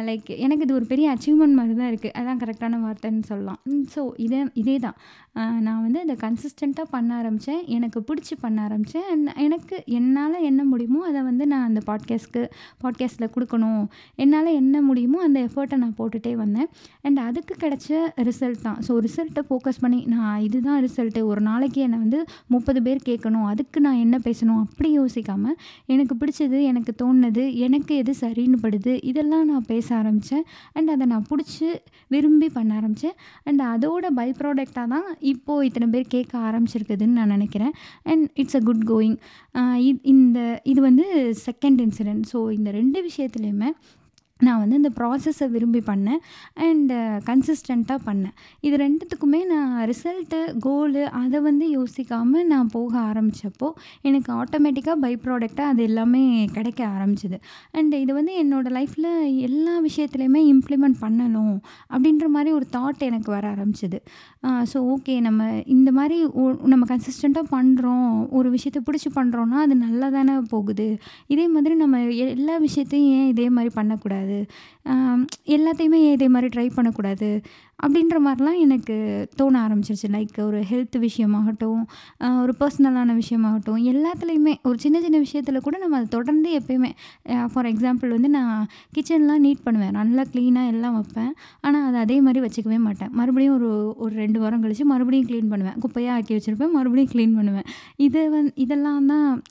லைக் 0.07 0.29
எனக்கு 0.45 0.65
இது 0.65 0.73
ஒரு 0.77 0.85
பெரிய 0.91 1.07
அச்சீவ்மெண்ட் 1.15 1.57
மாதிரி 1.57 1.75
தான் 1.79 1.89
இருக்குது 1.91 2.15
அதான் 2.19 2.39
கரெக்டான 2.43 2.79
வார்த்தைன்னு 2.85 3.27
சொல்லலாம். 3.31 3.59
ஸோ 3.93 4.01
இதே 4.25 4.39
இதே 4.61 4.75
தான் 4.85 4.97
நான் 5.65 5.81
வந்து 5.83 5.99
அதை 6.05 6.15
கன்சிஸ்டண்ட்டாக 6.23 6.87
பண்ண 6.93 7.09
ஆரம்பித்தேன் 7.19 7.61
எனக்கு 7.75 7.99
பிடிச்சி 8.07 8.35
பண்ண 8.41 8.57
ஆரம்பித்தேன் 8.67 9.05
அண்ட் 9.11 9.29
எனக்கு 9.45 9.75
என்னால் 9.97 10.35
என்ன 10.49 10.61
முடியுமோ 10.71 11.01
அதை 11.09 11.19
வந்து 11.29 11.43
நான் 11.51 11.67
அந்த 11.69 11.81
பாட்காஸ்ட்க்கு 11.89 12.41
பாட்காஸ்ட்டில் 12.83 13.31
கொடுக்கணும். 13.35 13.85
என்னால் 14.23 14.49
என்ன 14.61 14.81
முடியுமோ 14.87 15.19
அந்த 15.27 15.37
எஃபர்ட்டை 15.47 15.77
நான் 15.83 15.95
போட்டுகிட்டே 15.99 16.33
வந்தேன். 16.41 16.69
அண்ட் 17.05 17.21
அதுக்கு 17.27 17.55
கிடச்ச 17.63 18.01
ரிசல்ட் 18.29 18.61
தான். 18.67 18.79
ஸோ 18.87 18.97
ரிசல்ட்டை 19.07 19.43
ஃபோக்கஸ் 19.49 19.81
பண்ணி 19.83 20.01
நான் 20.15 20.43
இதுதான் 20.47 20.81
ரிசல்ட்டு 20.87 21.23
ஒரு 21.31 21.43
நாளைக்கு 21.49 21.81
என்னை 21.87 21.99
வந்து 22.03 22.21
முப்பது 22.55 22.81
பேர் 22.87 23.01
கேட்கணும். 23.09 23.47
அதுக்கு 23.53 23.79
நான் 23.87 24.01
என்ன 24.05 24.19
பேசணும்? 24.27 24.61
அப்படி 24.65 24.91
யோசிக்காமல் 24.99 25.57
எனக்கு 25.93 26.15
பிடிச்சது 26.23 26.59
எனக்கு 26.73 26.93
தோணுது 27.03 27.45
எனக்கு 27.67 27.93
எது 28.03 28.15
சரின்னு 28.23 28.59
படுது 28.65 28.95
இதெல்லாம் 29.11 29.47
நான் 29.51 29.60
பேச 29.67 29.95
ஆரம்பித்தேன் 29.95 30.43
அண்ட் 30.73 30.89
அதை 30.89 31.05
நான் 31.05 31.25
பிடிச்சி 31.29 31.67
விரும்பி 32.07 32.49
பண்ண 32.49 32.75
ஆரம்பித்தேன் 32.75 33.13
அண்ட் 33.43 33.61
அதோட 33.61 34.07
பை 34.07 34.29
ப்ராடக்டாக 34.31 34.87
தான் 34.87 35.07
இப்போது 35.19 35.65
இத்தனை 35.65 35.87
பேர் 35.87 36.07
கேட்க 36.07 36.39
ஆரம்பிச்சிருக்குதுன்னு 36.39 37.17
நான் 37.19 37.27
நினைக்கிறேன். 37.27 37.71
And 38.03 38.29
it's 38.33 38.55
a 38.55 38.59
good 38.59 38.85
going 38.85 39.17
இந்த 40.01 40.61
இது 40.63 40.81
வந்து 40.81 41.05
செகண்ட் 41.45 41.81
இன்சிடென்ட் 41.85 42.23
ஸோ 42.33 42.51
இந்த 42.51 42.71
ரெண்டு 42.71 43.09
விஷயத்துலையுமே 43.09 43.71
நான் 44.45 44.61
வந்து 44.63 44.77
இந்த 44.81 44.91
ப்ராசஸை 44.99 45.47
விரும்பி 45.55 45.81
பண்ணேன் 45.89 46.21
அண்டு 46.67 46.95
கன்சிஸ்டண்ட்டாக 47.29 47.99
பண்ணேன். 48.07 48.35
இது 48.67 48.75
ரெண்டுத்துக்குமே 48.83 49.41
நான் 49.53 49.73
ரிசல்ட்டு 49.91 50.39
கோலு 50.65 51.03
அதை 51.21 51.39
வந்து 51.49 51.65
யோசிக்காமல் 51.77 52.47
நான் 52.53 52.71
போக 52.77 52.93
ஆரம்பித்தப்போ 53.09 53.69
எனக்கு 54.09 54.29
ஆட்டோமேட்டிக்காக 54.41 54.97
பை 55.05 55.13
ப்ராடக்டாக 55.25 55.71
அது 55.73 55.81
எல்லாமே 55.89 56.23
கிடைக்க 56.57 56.81
ஆரம்பிச்சிது. 56.95 57.39
அண்டு 57.77 58.01
இது 58.05 58.11
வந்து 58.19 58.35
என்னோடய 58.43 58.75
லைஃப்பில் 58.79 59.09
எல்லா 59.49 59.75
விஷயத்துலையுமே 59.87 60.43
இம்ப்ளிமெண்ட் 60.53 60.99
பண்ணணும் 61.05 61.55
அப்படின்ற 61.93 62.27
மாதிரி 62.35 62.51
ஒரு 62.59 62.67
தாட் 62.77 63.07
எனக்கு 63.09 63.29
வர 63.35 63.45
ஆரம்பிச்சிது. 63.55 63.99
ஸோ 64.71 64.77
ஓகே 64.93 65.15
நம்ம 65.27 65.41
இந்த 65.75 65.89
மாதிரி 65.99 66.17
நம்ம 66.73 66.83
கன்சிஸ்டண்ட்டாக 66.93 67.45
பண்ணுறோம் 67.55 68.07
ஒரு 68.39 68.47
விஷயத்தை 68.55 68.81
பிடிச்சி 68.87 69.09
பண்ணுறோன்னா 69.19 69.57
அது 69.65 69.75
நல்லா 69.85 70.07
தானே 70.17 70.35
போகுது. 70.53 70.87
இதே 71.33 71.45
மாதிரி 71.55 71.75
நம்ம 71.83 71.97
எல்லா 72.33 72.55
விஷயத்தையும் 72.67 73.11
ஏன் 73.19 73.29
இதே 73.33 73.47
மாதிரி 73.57 73.71
பண்ணக்கூடாது? 73.79 74.30
அது 74.31 74.37
எல்லாத்தையுமே 75.55 75.97
ஏன் 76.07 76.15
இதே 76.17 76.27
மாதிரி 76.35 76.49
ட்ரை 76.55 76.69
பண்ணக்கூடாது? 76.75 77.29
அப்படின்ற 77.85 78.17
மாதிரிலாம் 78.25 78.57
எனக்கு 78.63 78.95
தோண 79.39 79.53
ஆரம்பிச்சிருச்சு. 79.65 80.07
லைக் 80.15 80.35
ஒரு 80.47 80.59
ஹெல்த் 80.71 80.97
விஷயமாகட்டும் 81.05 81.81
ஒரு 82.41 82.53
பர்சனலான 82.59 83.15
விஷயமாகட்டும் 83.19 83.79
எல்லாத்துலேயுமே 83.91 84.53
ஒரு 84.69 84.77
சின்ன 84.83 84.97
சின்ன 85.05 85.19
விஷயத்தில் 85.25 85.63
கூட 85.67 85.77
நம்ம 85.83 85.97
அதை 85.99 86.07
தொடர்ந்து 86.17 86.49
எப்பயுமே 86.59 86.91
ஃபார் 87.53 87.69
எக்ஸாம்பிள் 87.71 88.13
வந்து 88.15 88.29
நான் 88.37 88.67
கிச்சன்லாம் 88.97 89.43
நீட் 89.45 89.63
பண்ணுவேன். 89.63 89.95
நல்லா 89.99 90.25
க்ளீனாக 90.33 90.73
எல்லாம் 90.73 90.95
வைப்பேன். 90.97 91.31
ஆனால் 91.61 91.87
அதை 91.87 91.99
அதே 92.05 92.17
மாதிரி 92.27 92.43
வச்சுக்கவே 92.45 92.79
மாட்டேன். 92.87 93.11
மறுபடியும் 93.21 93.55
ஒரு 93.59 93.71
ஒரு 94.03 94.13
ரெண்டு 94.23 94.39
வாரம் 94.43 94.63
கழித்து 94.65 94.85
மறுபடியும் 94.93 95.27
க்ளீன் 95.31 95.51
பண்ணுவேன். 95.53 95.79
குப்பையாக 95.85 96.17
ஆக்கி 96.17 96.35
வச்சுருப்பேன். 96.37 96.75
மறுபடியும் 96.77 97.11
க்ளீன் 97.15 97.35
பண்ணுவேன். 97.39 97.67
இதை 98.07 98.23
வந் 98.35 98.51
இதெல்லாம் 98.65 99.09
தான் 99.13 99.41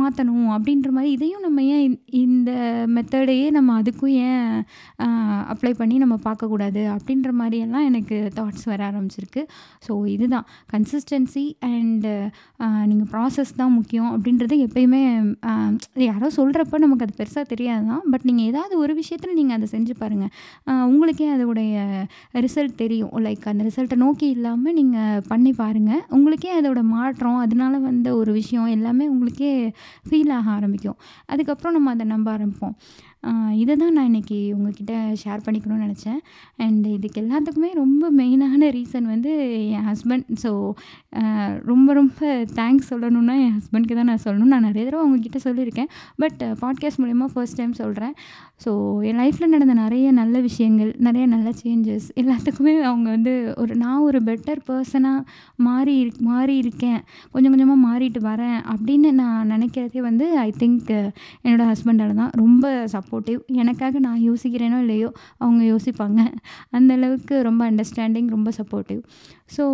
மாற்றணும் 0.00 0.48
அப்படின்ற 0.56 0.90
மாதிரி 0.98 1.10
இதையும் 1.18 1.44
நம்ம 1.48 1.62
ஏன் 1.76 1.98
இந்த 2.24 2.50
மெத்தடையே 2.96 3.48
நம்ம 3.58 3.80
அதுக்கும் 3.82 4.16
ஏன் 4.30 4.52
அப்ளை 5.52 5.72
பண்ணி 5.80 5.96
நம்ம 6.04 6.16
பார்க்கக்கூடாது 6.26 6.82
அப்படின்ற 6.96 7.30
மாதிரியெல்லாம் 7.40 7.86
எனக்கு 7.90 8.16
தாட்ஸ் 8.38 8.66
வர 8.70 8.80
ஆரம்பிச்சிருக்கு. 8.90 9.42
ஸோ 9.86 9.92
இதுதான். 10.14 10.46
கன்சிஸ்டன்சி 10.74 11.44
அண்டு 11.70 12.12
நீங்கள் 12.90 13.10
ப்ராசஸ் 13.14 13.52
தான் 13.60 13.74
முக்கியம் 13.78 14.10
அப்படின்றது 14.14 14.56
எப்பயுமே 14.66 15.02
யாரோ 16.08 16.30
சொல்கிறப்ப 16.38 16.82
நமக்கு 16.86 17.06
அது 17.08 17.16
பெருசாக 17.20 17.46
தெரியாது 17.54 17.84
தான். 17.92 18.04
பட் 18.12 18.26
நீங்கள் 18.30 18.48
ஏதாவது 18.52 18.74
ஒரு 18.84 18.92
விஷயத்தில் 19.00 19.36
நீங்கள் 19.40 19.58
அதை 19.58 19.68
செஞ்சு 19.74 19.96
பாருங்கள் 20.02 20.32
உங்களுக்கே 20.92 21.28
அதோடைய 21.36 21.76
ரிசல்ட் 22.46 22.80
தெரியும். 22.82 23.12
லைக் 23.26 23.46
அந்த 23.52 23.62
ரிசல்ட்டை 23.68 23.98
நோக்கி 24.04 24.26
இல்லாமல் 24.36 24.76
நீங்கள் 24.80 25.24
பண்ணி 25.30 25.52
பாருங்கள் 25.62 26.02
உங்களுக்கே 26.16 26.52
அதோட 26.60 26.80
மாற்றம் 26.94 27.38
அதனால 27.44 27.74
வந்த 27.88 28.08
ஒரு 28.20 28.30
விஷயம் 28.40 28.70
எல்லாமே 28.76 29.04
உங்களுக்கே 29.14 29.52
ஃபீல் 30.08 30.32
ஆக 30.38 30.48
ஆரம்பிக்கும். 30.58 30.98
அதுக்கப்புறம் 31.32 31.76
நம்ம 31.76 31.92
அதை 31.96 32.06
நம்ப 32.14 32.28
ஆரம்பிப்போம். 32.36 32.74
இதை 33.62 33.74
தான் 33.80 33.94
நான் 33.96 34.08
இன்றைக்கி 34.10 34.36
உங்ககிட்ட 34.68 34.94
ஷேர் 35.20 35.44
பண்ணிக்கணும்னு 35.44 35.84
நினச்சேன். 35.86 36.18
அண்ட் 36.64 36.86
இதுக்கு 36.94 37.18
எல்லாத்துக்குமே 37.22 37.70
ரொம்ப 37.82 38.10
மெயினான 38.18 38.70
ரீசன் 38.76 39.06
வந்து 39.12 39.32
என் 39.76 39.86
ஹஸ்பண்ட் 39.90 40.26
ஸோ 40.42 40.50
ரொம்ப 41.70 41.88
ரொம்ப 41.98 42.20
தேங்க்ஸ் 42.58 42.90
சொல்லணும்னா 42.92 43.34
என் 43.44 43.54
ஹஸ்பண்ட்க்கு 43.58 43.94
தான் 43.98 44.10
நான் 44.12 44.24
சொல்லணும். 44.24 44.52
நான் 44.54 44.66
நிறைய 44.68 44.82
தடவை 44.86 45.02
அவங்கக்கிட்ட 45.04 45.38
சொல்லியிருக்கேன். 45.46 45.90
பட் 46.22 46.42
பாட்காஸ்ட் 46.62 47.00
மூலிமா 47.04 47.26
ஃபர்ஸ்ட் 47.34 47.58
டைம் 47.60 47.72
சொல்கிறேன் 47.82 48.14
ஸோ 48.64 48.70
என் 49.08 49.18
லைஃப்பில் 49.22 49.52
நடந்த 49.54 49.74
நிறைய 49.82 50.06
நல்ல 50.18 50.36
விஷயங்கள் 50.46 50.90
நிறைய 51.06 51.24
நல்ல 51.34 51.48
சேஞ்சஸ் 51.62 52.06
எல்லாத்துக்குமே 52.20 52.74
அவங்க 52.90 53.08
வந்து 53.16 53.34
ஒரு 53.62 53.72
நான் 53.82 54.04
ஒரு 54.08 54.20
பெட்டர் 54.28 54.60
பர்சனாக 54.68 55.20
மாறி 55.66 55.96
மாறி 56.30 56.54
இருக்கேன். 56.62 57.00
கொஞ்சம் 57.32 57.52
கொஞ்சமாக 57.54 57.80
மாறிட்டு 57.88 58.22
வரேன் 58.30 58.58
அப்படின்னு 58.74 59.10
நான் 59.22 59.50
நினைக்கிறதே 59.54 60.02
வந்து 60.08 60.26
ஐ 60.46 60.48
திங்க் 60.62 60.90
என்னோடய 61.44 61.68
ஹஸ்பண்டால் 61.72 62.18
தான் 62.22 62.34
ரொம்ப 62.42 62.66
சப்போர்ட்டிவ் 62.94 63.40
எனக்காக 63.62 63.98
நான் 64.06 64.20
யோசிக்கிறேனோ 64.58 64.78
இல்லையோ 64.78 65.08
அவங்க 65.38 65.62
யோசிப்பாங்க. 65.72 66.20
அந்தளவுக்கு 66.72 67.40
ரொம்ப 67.42 67.62
அண்டர்ஸ்டாண்டிங் 67.70 68.28
ரொம்ப 68.28 68.50
சப்போர்ட்டிவ் 68.50 69.00
ஸோ 69.56 69.64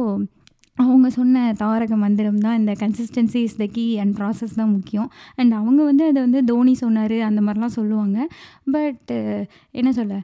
அவங்க 0.78 1.08
சொன்ன 1.16 1.42
தாரக 1.60 1.96
மந்திரம் 1.96 2.40
தான் 2.44 2.56
இந்த 2.60 2.72
consistency 2.80 3.40
is 3.48 3.58
the 3.60 3.66
key 3.74 3.84
and 4.02 4.14
process 4.20 4.56
தான் 4.60 4.72
முக்கியம். 4.76 5.10
அண்ட் 5.40 5.52
அவங்க 5.58 5.80
வந்து 5.90 6.04
அதை 6.10 6.20
வந்து 6.26 6.40
தோனி 6.50 6.72
சொன்னார் 6.84 7.14
அந்த 7.28 7.40
மாதிரிலாம் 7.46 7.76
சொல்லுவாங்க. 7.80 8.18
பட் 8.76 9.12
என்ன 9.80 9.92
சொல்ல 9.98 10.14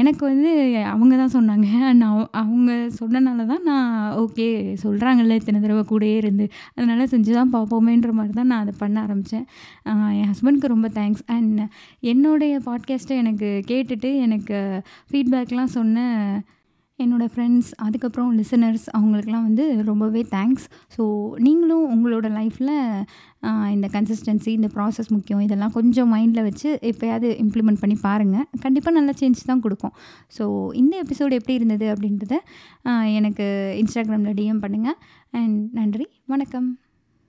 எனக்கு 0.00 0.22
வந்து 0.30 0.50
அவங்க 0.92 1.14
தான் 1.20 1.32
சொன்னாங்க. 1.34 1.66
அண்ட் 1.88 2.04
அவ 2.08 2.20
அவங்க 2.42 2.70
சொன்னனால 3.00 3.44
தான் 3.50 3.64
நான் 3.70 3.90
ஓகே 4.22 4.46
சொல்கிறாங்கல்ல 4.84 5.36
இத்தனை 5.40 5.58
தடவை 5.60 5.82
கூடயே 5.90 6.16
இருந்து. 6.22 6.46
அதனால் 6.76 7.10
செஞ்சு 7.14 7.32
தான் 7.38 7.52
பார்ப்போமேன்ற 7.56 8.12
மாதிரி 8.18 8.34
தான் 8.40 8.50
நான் 8.52 8.64
அதை 8.64 8.74
பண்ண 8.82 8.96
ஆரம்பித்தேன் 9.06 9.46
என் 10.20 10.30
ஹஸ்பண்ட்க்கு 10.32 10.72
ரொம்ப 10.74 10.90
தேங்க்ஸ் 10.98 11.24
அண்ட் 11.36 11.60
என்னுடைய 12.12 12.54
பாட்காஸ்ட்டை 12.68 13.16
எனக்கு 13.24 13.50
கேட்டுட்டு 13.72 14.12
எனக்கு 14.26 14.58
ஃபீட்பேக்லாம் 15.10 15.74
சொன்ன 15.78 16.06
என்னோடய 16.98 17.30
ஃப்ரெண்ட்ஸ் 17.32 17.70
அதுக்கப்புறம் 17.84 18.28
லிசனர்ஸ் 18.40 18.84
அவங்களுக்குலாம் 18.96 19.46
வந்து 19.48 19.64
ரொம்பவே 19.88 20.22
தேங்க்ஸ் 20.34 20.66
ஸோ 20.96 21.02
நீங்களும் 21.46 21.86
உங்களோட 21.94 22.26
லைஃப்பில் 22.36 22.74
இந்த 23.74 23.86
கன்சிஸ்டன்சி 23.96 24.50
இந்த 24.58 24.68
ப்ராசஸ் 24.76 25.10
முக்கியம். 25.16 25.42
இதெல்லாம் 25.46 25.74
கொஞ்சம் 25.78 26.10
மைண்டில் 26.14 26.46
வச்சு 26.48 26.68
எப்போயாவது 26.90 27.30
இம்ப்ளிமெண்ட் 27.44 27.82
பண்ணி 27.82 27.96
பாருங்கள் 28.06 28.46
கண்டிப்பாக 28.64 28.96
நல்ல 28.98 29.12
சேஞ்ச் 29.22 29.42
தான் 29.50 29.64
கொடுக்கும். 29.66 29.94
ஸோ 30.36 30.46
இந்த 30.82 30.94
எபிசோடு 31.04 31.38
எப்படி 31.40 31.58
இருந்தது 31.60 31.88
அப்படின்றத 31.94 32.36
எனக்கு 33.18 33.46
இன்ஸ்டாகிராமில் 33.82 34.38
டிஎம் 34.40 34.64
பண்ணுங்கள் 34.66 34.98
அண்ட் 35.40 35.60
நன்றி 35.80 36.08
வணக்கம். 36.34 36.68